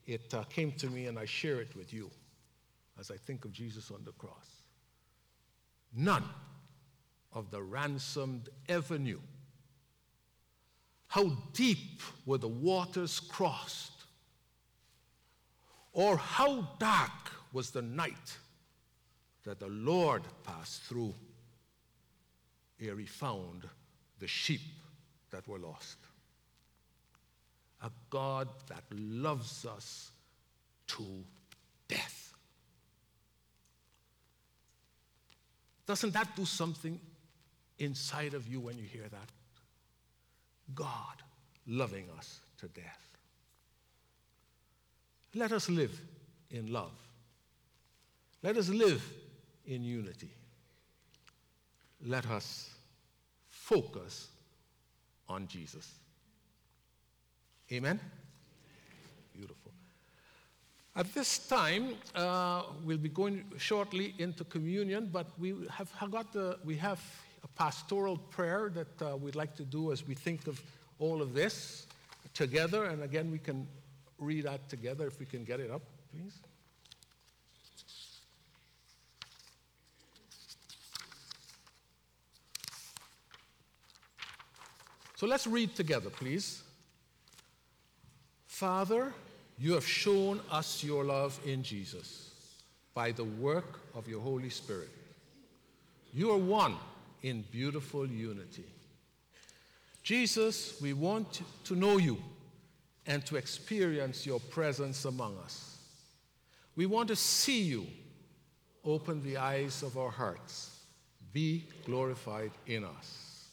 it 0.06 0.34
uh, 0.34 0.44
came 0.44 0.74
to 0.74 0.88
me 0.88 1.06
and 1.06 1.18
I 1.18 1.24
share 1.24 1.62
it 1.62 1.74
with 1.74 1.94
you 1.94 2.12
as 3.00 3.12
I 3.12 3.16
think 3.16 3.46
of 3.46 3.54
Jesus 3.54 3.92
on 3.92 4.04
the 4.04 4.12
cross. 4.12 4.64
None 5.96 6.26
of 7.32 7.50
the 7.50 7.62
ransomed 7.62 8.50
ever 8.68 8.98
knew 8.98 9.22
how 11.10 11.26
deep 11.54 12.02
were 12.26 12.38
the 12.38 12.48
waters 12.48 13.20
crossed, 13.20 14.04
or 15.92 16.16
how 16.18 16.62
dark 16.80 17.32
was 17.52 17.72
the 17.72 17.82
night 17.82 18.38
that 19.44 19.60
the 19.60 19.68
Lord 19.68 20.22
passed 20.44 20.84
through 20.84 21.14
ere 22.80 22.98
he 22.98 23.06
found 23.06 23.68
the 24.20 24.28
sheep 24.28 24.62
that 25.32 25.48
were 25.48 25.60
lost. 25.60 25.98
A 27.84 27.90
God 28.10 28.48
that 28.68 28.84
loves 28.92 29.66
us 29.66 30.12
to 30.88 31.04
death. 31.88 32.34
Doesn't 35.88 36.14
that 36.14 36.36
do 36.36 36.46
something 36.46 37.00
inside 37.80 38.36
of 38.36 38.48
you 38.48 38.60
when 38.60 38.78
you 38.78 38.84
hear 38.84 39.08
that? 39.10 39.30
God 40.76 41.24
loving 41.68 42.06
us 42.18 42.40
to 42.60 42.68
death. 42.68 43.00
Let 45.36 45.52
us 45.52 45.70
live 45.70 46.00
in 46.52 46.72
love. 46.72 46.92
Let 48.42 48.58
us 48.58 48.70
live 48.70 49.04
in 49.66 49.84
unity. 49.84 50.32
Let 52.06 52.26
us 52.28 52.70
focus 53.48 54.30
on 55.28 55.48
Jesus. 55.48 55.92
Amen? 57.72 58.00
Beautiful. 59.34 59.72
At 60.96 61.14
this 61.14 61.40
time, 61.48 61.96
uh, 62.16 62.64
we'll 62.84 62.98
be 62.98 63.10
going 63.10 63.46
shortly 63.58 64.16
into 64.18 64.44
communion, 64.44 65.10
but 65.12 65.28
we 65.38 65.56
have 65.70 65.92
got 66.12 66.34
the, 66.34 66.58
we 66.64 66.76
have 66.78 67.00
a 67.44 67.48
pastoral 67.50 68.18
prayer 68.18 68.72
that 68.74 69.02
uh, 69.02 69.18
we'd 69.18 69.36
like 69.36 69.56
to 69.56 69.64
do 69.64 69.92
as 69.92 70.08
we 70.08 70.16
think 70.16 70.48
of 70.48 70.62
all 71.00 71.22
of 71.22 71.34
this 71.34 71.88
together. 72.34 72.86
And 72.86 73.04
again, 73.04 73.32
we 73.32 73.40
can 73.40 73.68
read 74.18 74.46
that 74.46 74.68
together 74.70 75.08
if 75.08 75.20
we 75.20 75.26
can 75.26 75.44
get 75.44 75.60
it 75.60 75.72
up, 75.72 75.82
please. 76.12 76.34
So 85.16 85.28
let's 85.28 85.46
read 85.46 85.76
together, 85.76 86.10
please. 86.10 86.64
Father, 88.48 89.14
you 89.58 89.74
have 89.74 89.86
shown 89.86 90.40
us 90.50 90.82
your 90.82 91.04
love 91.04 91.38
in 91.46 91.62
Jesus 91.62 92.32
by 92.94 93.12
the 93.12 93.26
work 93.26 93.82
of 93.96 94.08
your 94.08 94.22
Holy 94.22 94.50
Spirit. 94.50 94.90
You 96.14 96.32
are 96.32 96.38
one 96.38 96.76
in 97.24 97.44
beautiful 97.52 98.08
unity. 98.08 98.66
Jesus, 100.04 100.80
we 100.82 100.94
want 100.94 101.42
to 101.66 101.76
know 101.76 101.98
you 101.98 102.18
and 103.06 103.26
to 103.26 103.36
experience 103.36 104.26
your 104.26 104.40
presence 104.40 105.06
among 105.06 105.38
us. 105.40 105.78
We 106.76 106.86
want 106.86 107.10
to 107.10 107.16
see 107.16 107.62
you. 107.62 107.88
Open 108.86 109.22
the 109.24 109.38
eyes 109.38 109.84
of 109.84 109.98
our 109.98 110.10
hearts. 110.10 110.80
Be 111.34 111.66
glorified 111.86 112.52
in 112.66 112.86
us. 112.86 113.46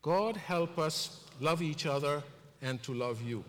God, 0.00 0.36
help 0.36 0.78
us 0.78 1.24
love 1.40 1.60
each 1.60 1.84
other 1.84 2.22
and 2.62 2.82
to 2.84 2.94
love 2.94 3.20
you. 3.20 3.44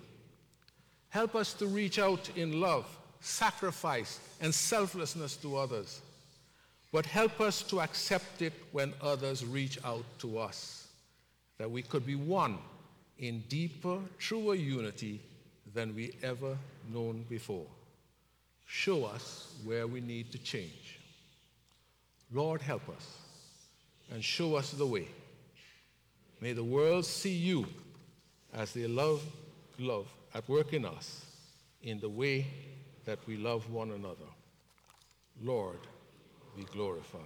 Help 1.09 1.35
us 1.35 1.53
to 1.53 1.67
reach 1.67 1.99
out 1.99 2.29
in 2.35 2.59
love, 2.59 2.85
sacrifice, 3.19 4.19
and 4.41 4.53
selflessness 4.53 5.35
to 5.37 5.57
others. 5.57 6.01
But 6.91 7.05
help 7.05 7.39
us 7.39 7.61
to 7.63 7.81
accept 7.81 8.41
it 8.41 8.53
when 8.71 8.93
others 9.01 9.45
reach 9.45 9.77
out 9.85 10.05
to 10.19 10.39
us, 10.39 10.87
that 11.57 11.69
we 11.69 11.83
could 11.83 12.05
be 12.05 12.15
one 12.15 12.57
in 13.19 13.43
deeper, 13.49 13.99
truer 14.17 14.55
unity 14.55 15.21
than 15.73 15.95
we 15.95 16.15
ever 16.23 16.57
known 16.91 17.25
before. 17.29 17.67
Show 18.65 19.05
us 19.05 19.53
where 19.63 19.85
we 19.85 20.01
need 20.01 20.31
to 20.31 20.37
change. 20.39 20.99
Lord, 22.31 22.61
help 22.61 22.87
us 22.89 23.17
and 24.11 24.23
show 24.23 24.55
us 24.55 24.71
the 24.71 24.85
way. 24.85 25.07
May 26.41 26.53
the 26.53 26.63
world 26.63 27.05
see 27.05 27.33
you 27.33 27.65
as 28.53 28.73
they 28.73 28.87
love, 28.87 29.21
love 29.77 30.07
at 30.33 30.47
work 30.47 30.73
in 30.73 30.85
us 30.85 31.25
in 31.83 31.99
the 31.99 32.09
way 32.09 32.47
that 33.05 33.19
we 33.27 33.37
love 33.37 33.69
one 33.71 33.91
another. 33.91 34.29
Lord, 35.41 35.79
be 36.55 36.63
glorified. 36.63 37.21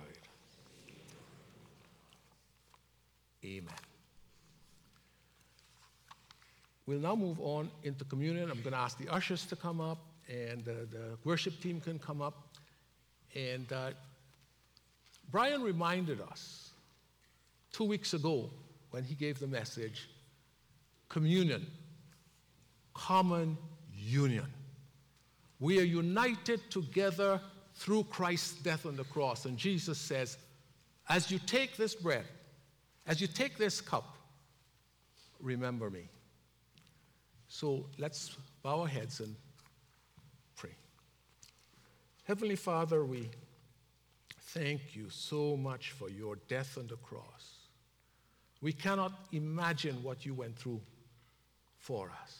Amen. 3.45 3.73
We'll 6.85 6.99
now 6.99 7.15
move 7.15 7.39
on 7.39 7.69
into 7.83 8.03
communion. 8.05 8.49
I'm 8.49 8.61
going 8.61 8.73
to 8.73 8.79
ask 8.79 8.97
the 8.97 9.11
ushers 9.11 9.45
to 9.47 9.55
come 9.55 9.79
up, 9.79 9.99
and 10.29 10.67
uh, 10.67 10.71
the 10.91 11.17
worship 11.23 11.59
team 11.61 11.79
can 11.79 11.97
come 11.97 12.21
up. 12.21 12.57
And 13.35 13.71
uh, 13.71 13.91
Brian 15.31 15.61
reminded 15.61 16.19
us 16.21 16.71
two 17.71 17.85
weeks 17.85 18.13
ago 18.13 18.49
when 18.91 19.03
he 19.03 19.15
gave 19.15 19.39
the 19.39 19.47
message 19.47 20.09
communion, 21.09 21.65
common 22.93 23.57
union. 23.95 24.47
We 25.59 25.79
are 25.79 25.83
united 25.83 26.59
together 26.69 27.39
through 27.75 28.05
Christ's 28.05 28.53
death 28.61 28.85
on 28.85 28.95
the 28.95 29.03
cross. 29.03 29.45
And 29.45 29.57
Jesus 29.57 29.97
says, 29.97 30.37
as 31.09 31.31
you 31.31 31.39
take 31.39 31.75
this 31.75 31.95
bread, 31.95 32.25
as 33.07 33.19
you 33.19 33.27
take 33.27 33.57
this 33.57 33.81
cup, 33.81 34.15
remember 35.39 35.89
me. 35.89 36.07
So 37.47 37.85
let's 37.97 38.35
bow 38.63 38.81
our 38.81 38.87
heads 38.87 39.19
and 39.19 39.35
pray. 40.55 40.71
Heavenly 42.23 42.55
Father, 42.55 43.03
we 43.03 43.29
thank 44.39 44.95
you 44.95 45.09
so 45.09 45.57
much 45.57 45.91
for 45.91 46.09
your 46.09 46.37
death 46.47 46.77
on 46.77 46.87
the 46.87 46.95
cross. 46.97 47.67
We 48.61 48.71
cannot 48.71 49.11
imagine 49.33 50.01
what 50.03 50.25
you 50.25 50.33
went 50.33 50.55
through 50.55 50.79
for 51.77 52.09
us. 52.21 52.39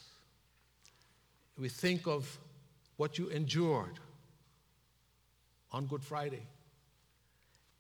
We 1.58 1.70
think 1.70 2.08
of 2.08 2.40
what 2.96 3.18
you 3.18 3.28
endured 3.28 4.00
on 5.74 5.88
Good 5.88 6.04
Friday. 6.04 6.46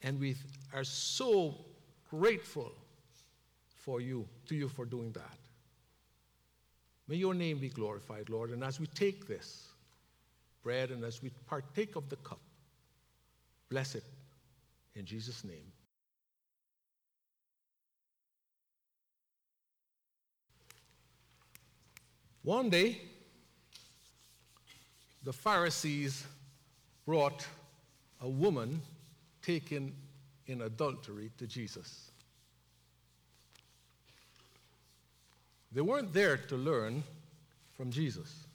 And 0.01 0.19
we 0.19 0.35
are 0.73 0.83
so 0.83 1.55
grateful 2.09 2.73
for 3.83 4.01
you, 4.01 4.27
to 4.47 4.55
you 4.55 4.67
for 4.67 4.85
doing 4.85 5.11
that. 5.13 5.37
May 7.07 7.15
your 7.17 7.33
name 7.33 7.59
be 7.59 7.69
glorified, 7.69 8.29
Lord. 8.29 8.49
And 8.49 8.63
as 8.63 8.79
we 8.79 8.87
take 8.87 9.27
this 9.27 9.67
bread 10.63 10.89
and 10.89 11.03
as 11.03 11.21
we 11.21 11.29
partake 11.47 11.95
of 11.95 12.09
the 12.09 12.15
cup, 12.17 12.39
bless 13.69 13.95
it 13.95 14.03
in 14.95 15.05
Jesus' 15.05 15.43
name. 15.43 15.71
One 22.43 22.69
day, 22.69 23.01
the 25.23 25.31
Pharisees 25.31 26.25
brought 27.05 27.45
a 28.23 28.29
woman 28.29 28.81
taken 29.41 29.93
in 30.47 30.61
adultery 30.61 31.29
to 31.37 31.45
Jesus. 31.45 32.09
They 35.73 35.81
weren't 35.81 36.13
there 36.13 36.37
to 36.37 36.55
learn 36.55 37.03
from 37.75 37.91
Jesus. 37.91 38.45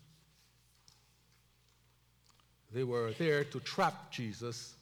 They 2.72 2.84
were 2.84 3.12
there 3.18 3.44
to 3.44 3.60
trap 3.60 4.10
Jesus 4.10 4.74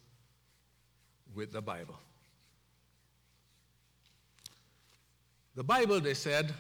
with 1.35 1.53
the 1.53 1.61
Bible. 1.63 1.99
The 5.57 5.65
Bible, 5.65 6.01
they 6.01 6.15
said, 6.15 6.53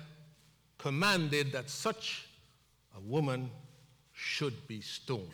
commanded 0.79 1.53
that 1.53 1.71
such 1.71 2.27
a 2.97 3.01
woman 3.01 3.51
should 4.12 4.67
be 4.67 4.81
stoned. 4.81 5.31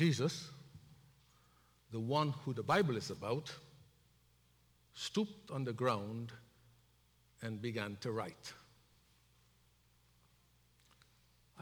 Jesus, 0.00 0.48
the 1.92 2.00
one 2.00 2.32
who 2.42 2.54
the 2.54 2.62
Bible 2.62 2.96
is 2.96 3.10
about, 3.10 3.52
stooped 4.94 5.50
on 5.50 5.62
the 5.62 5.74
ground 5.74 6.32
and 7.42 7.60
began 7.60 7.98
to 8.00 8.10
write. 8.10 8.54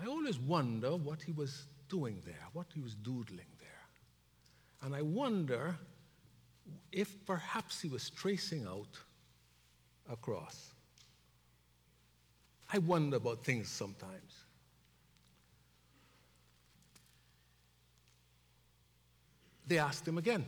I 0.00 0.06
always 0.06 0.38
wonder 0.38 0.94
what 0.94 1.20
he 1.20 1.32
was 1.32 1.66
doing 1.88 2.22
there, 2.24 2.46
what 2.52 2.66
he 2.72 2.78
was 2.78 2.94
doodling 2.94 3.50
there. 3.58 3.86
And 4.82 4.94
I 4.94 5.02
wonder 5.02 5.76
if 6.92 7.26
perhaps 7.26 7.80
he 7.80 7.88
was 7.88 8.08
tracing 8.08 8.68
out 8.68 9.00
a 10.08 10.14
cross. 10.14 10.74
I 12.72 12.78
wonder 12.78 13.16
about 13.16 13.42
things 13.44 13.66
sometimes. 13.66 14.44
They 19.68 19.78
asked 19.78 20.08
him 20.08 20.16
again. 20.16 20.46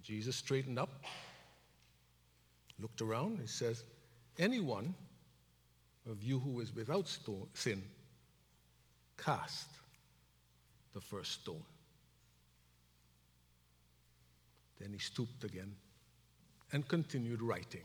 Jesus 0.00 0.36
straightened 0.36 0.78
up, 0.78 1.04
looked 2.80 3.02
around, 3.02 3.40
he 3.40 3.48
says, 3.48 3.82
Anyone 4.38 4.94
of 6.08 6.22
you 6.22 6.38
who 6.38 6.60
is 6.60 6.74
without 6.74 7.08
stone, 7.08 7.48
sin, 7.52 7.82
cast 9.18 9.68
the 10.94 11.00
first 11.00 11.32
stone. 11.42 11.64
Then 14.80 14.92
he 14.92 14.98
stooped 14.98 15.42
again 15.42 15.74
and 16.72 16.86
continued 16.86 17.42
writing. 17.42 17.82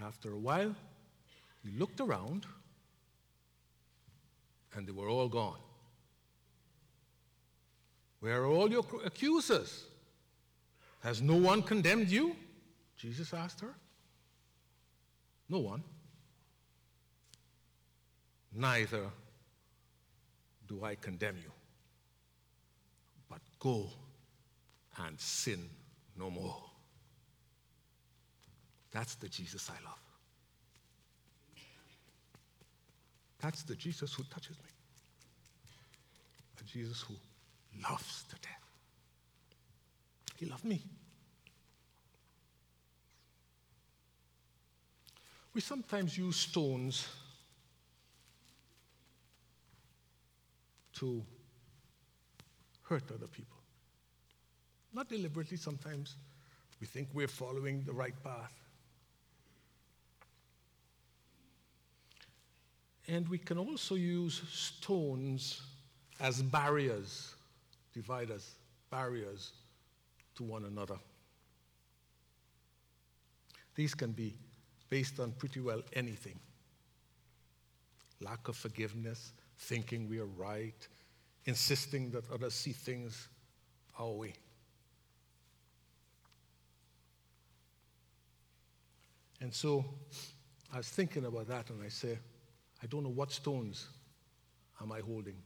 After 0.00 0.32
a 0.32 0.38
while, 0.38 0.74
he 1.64 1.76
looked 1.76 2.00
around 2.00 2.46
and 4.74 4.86
they 4.86 4.92
were 4.92 5.08
all 5.08 5.28
gone. 5.28 5.58
Where 8.22 8.42
are 8.42 8.46
all 8.46 8.70
your 8.70 8.84
accusers? 9.04 9.82
Has 11.00 11.20
no 11.20 11.34
one 11.34 11.60
condemned 11.60 12.08
you? 12.08 12.36
Jesus 12.96 13.34
asked 13.34 13.58
her. 13.58 13.74
No 15.48 15.58
one. 15.58 15.82
Neither 18.54 19.06
do 20.68 20.84
I 20.84 20.94
condemn 20.94 21.34
you. 21.42 21.50
But 23.28 23.40
go 23.58 23.90
and 25.04 25.18
sin 25.18 25.68
no 26.16 26.30
more. 26.30 26.62
That's 28.92 29.16
the 29.16 29.28
Jesus 29.28 29.68
I 29.68 29.84
love. 29.84 29.98
That's 33.40 33.64
the 33.64 33.74
Jesus 33.74 34.14
who 34.14 34.22
touches 34.32 34.56
me. 34.58 34.70
A 36.60 36.62
Jesus 36.62 37.00
who 37.00 37.14
loves 37.80 38.24
to 38.24 38.36
death. 38.36 38.50
He 40.36 40.46
loved 40.46 40.64
me. 40.64 40.82
We 45.54 45.60
sometimes 45.60 46.16
use 46.16 46.36
stones 46.36 47.06
to 50.94 51.22
hurt 52.84 53.10
other 53.10 53.26
people. 53.26 53.58
Not 54.92 55.08
deliberately, 55.08 55.56
sometimes 55.56 56.16
we 56.80 56.86
think 56.86 57.08
we're 57.12 57.28
following 57.28 57.82
the 57.84 57.92
right 57.92 58.14
path. 58.22 58.52
And 63.08 63.28
we 63.28 63.38
can 63.38 63.58
also 63.58 63.94
use 63.94 64.42
stones 64.50 65.62
as 66.20 66.42
barriers, 66.42 67.34
dividers, 67.92 68.54
barriers 68.90 69.52
to 70.36 70.42
one 70.42 70.64
another. 70.64 70.96
These 73.74 73.94
can 73.94 74.12
be 74.12 74.34
based 74.90 75.18
on 75.20 75.32
pretty 75.32 75.60
well 75.60 75.82
anything 75.94 76.38
lack 78.22 78.48
of 78.48 78.56
forgiveness, 78.56 79.32
thinking 79.58 80.08
we 80.08 80.18
are 80.18 80.26
right, 80.26 80.86
insisting 81.44 82.10
that 82.10 82.30
others 82.30 82.54
see 82.54 82.72
things 82.72 83.28
our 83.98 84.10
way. 84.10 84.32
And 89.40 89.52
so 89.52 89.84
I 90.72 90.76
was 90.78 90.88
thinking 90.88 91.24
about 91.24 91.48
that 91.48 91.68
and 91.70 91.82
I 91.82 91.88
say, 91.88 92.18
I 92.82 92.86
don't 92.86 93.02
know 93.02 93.10
what 93.10 93.32
stones 93.32 93.88
am 94.80 94.92
I 94.92 95.00
holding. 95.00 95.36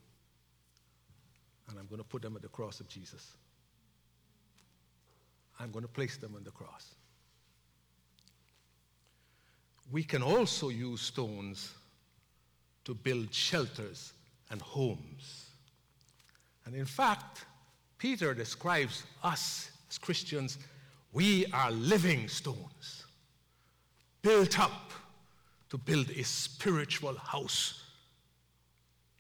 And 1.69 1.79
I'm 1.79 1.87
going 1.87 2.01
to 2.01 2.07
put 2.07 2.23
them 2.23 2.37
at 2.37 2.43
the 2.43 2.49
cross 2.49 2.81
of 2.81 2.89
Jesus. 2.89 3.33
I'm 5.59 5.71
going 5.71 5.85
to 5.85 5.91
place 5.91 6.17
them 6.17 6.35
on 6.37 6.45
the 6.45 6.51
cross. 6.51 6.95
We 9.91 10.03
can 10.03 10.23
also 10.23 10.69
use 10.69 11.01
stones 11.01 11.73
to 12.85 12.95
build 12.95 13.33
shelters 13.33 14.13
and 14.51 14.61
homes. 14.61 15.47
And 16.65 16.75
in 16.75 16.85
fact, 16.85 17.45
Peter 17.99 18.35
describes 18.35 19.05
us 19.23 19.71
as 19.89 19.99
Christians, 19.99 20.59
we 21.13 21.47
are 21.53 21.71
living 21.71 22.29
stones, 22.29 23.05
built 24.23 24.59
up 24.59 24.93
to 25.71 25.79
build 25.79 26.11
a 26.11 26.23
spiritual 26.23 27.17
house 27.17 27.83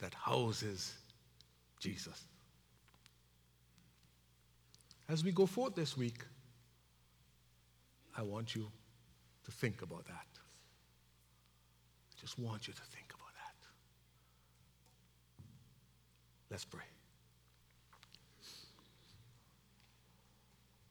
that 0.00 0.14
houses 0.14 0.94
Jesus. 1.80 2.24
As 5.08 5.22
we 5.22 5.30
go 5.32 5.46
forth 5.46 5.74
this 5.74 5.96
week, 5.96 6.24
I 8.16 8.22
want 8.22 8.54
you 8.54 8.70
to 9.44 9.50
think 9.50 9.82
about 9.82 10.06
that. 10.06 10.26
I 12.10 12.20
just 12.20 12.38
want 12.38 12.66
you 12.66 12.74
to 12.74 12.82
think 12.82 13.12
about 13.14 13.32
that. 13.34 13.54
Let's 16.50 16.64
pray. 16.64 16.82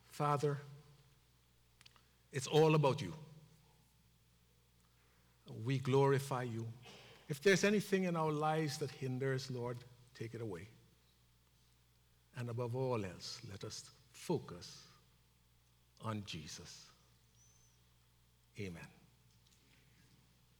Father, 0.08 0.62
it's 2.32 2.48
all 2.48 2.76
about 2.76 3.02
you. 3.02 3.14
We 5.66 5.80
glorify 5.80 6.44
you. 6.44 6.66
If 7.28 7.42
there's 7.42 7.64
anything 7.66 8.06
in 8.06 8.16
our 8.16 8.32
lives 8.32 8.78
that 8.78 8.92
hinders, 8.92 9.52
Lord, 9.52 9.78
take 10.18 10.34
it 10.34 10.42
away. 10.42 10.70
And 12.38 12.50
above 12.50 12.76
all 12.76 13.04
else, 13.04 13.42
let 13.52 13.64
us 13.66 13.84
focus 14.16 14.84
on 16.04 16.24
Jesus. 16.26 16.90
Amen. 18.60 18.95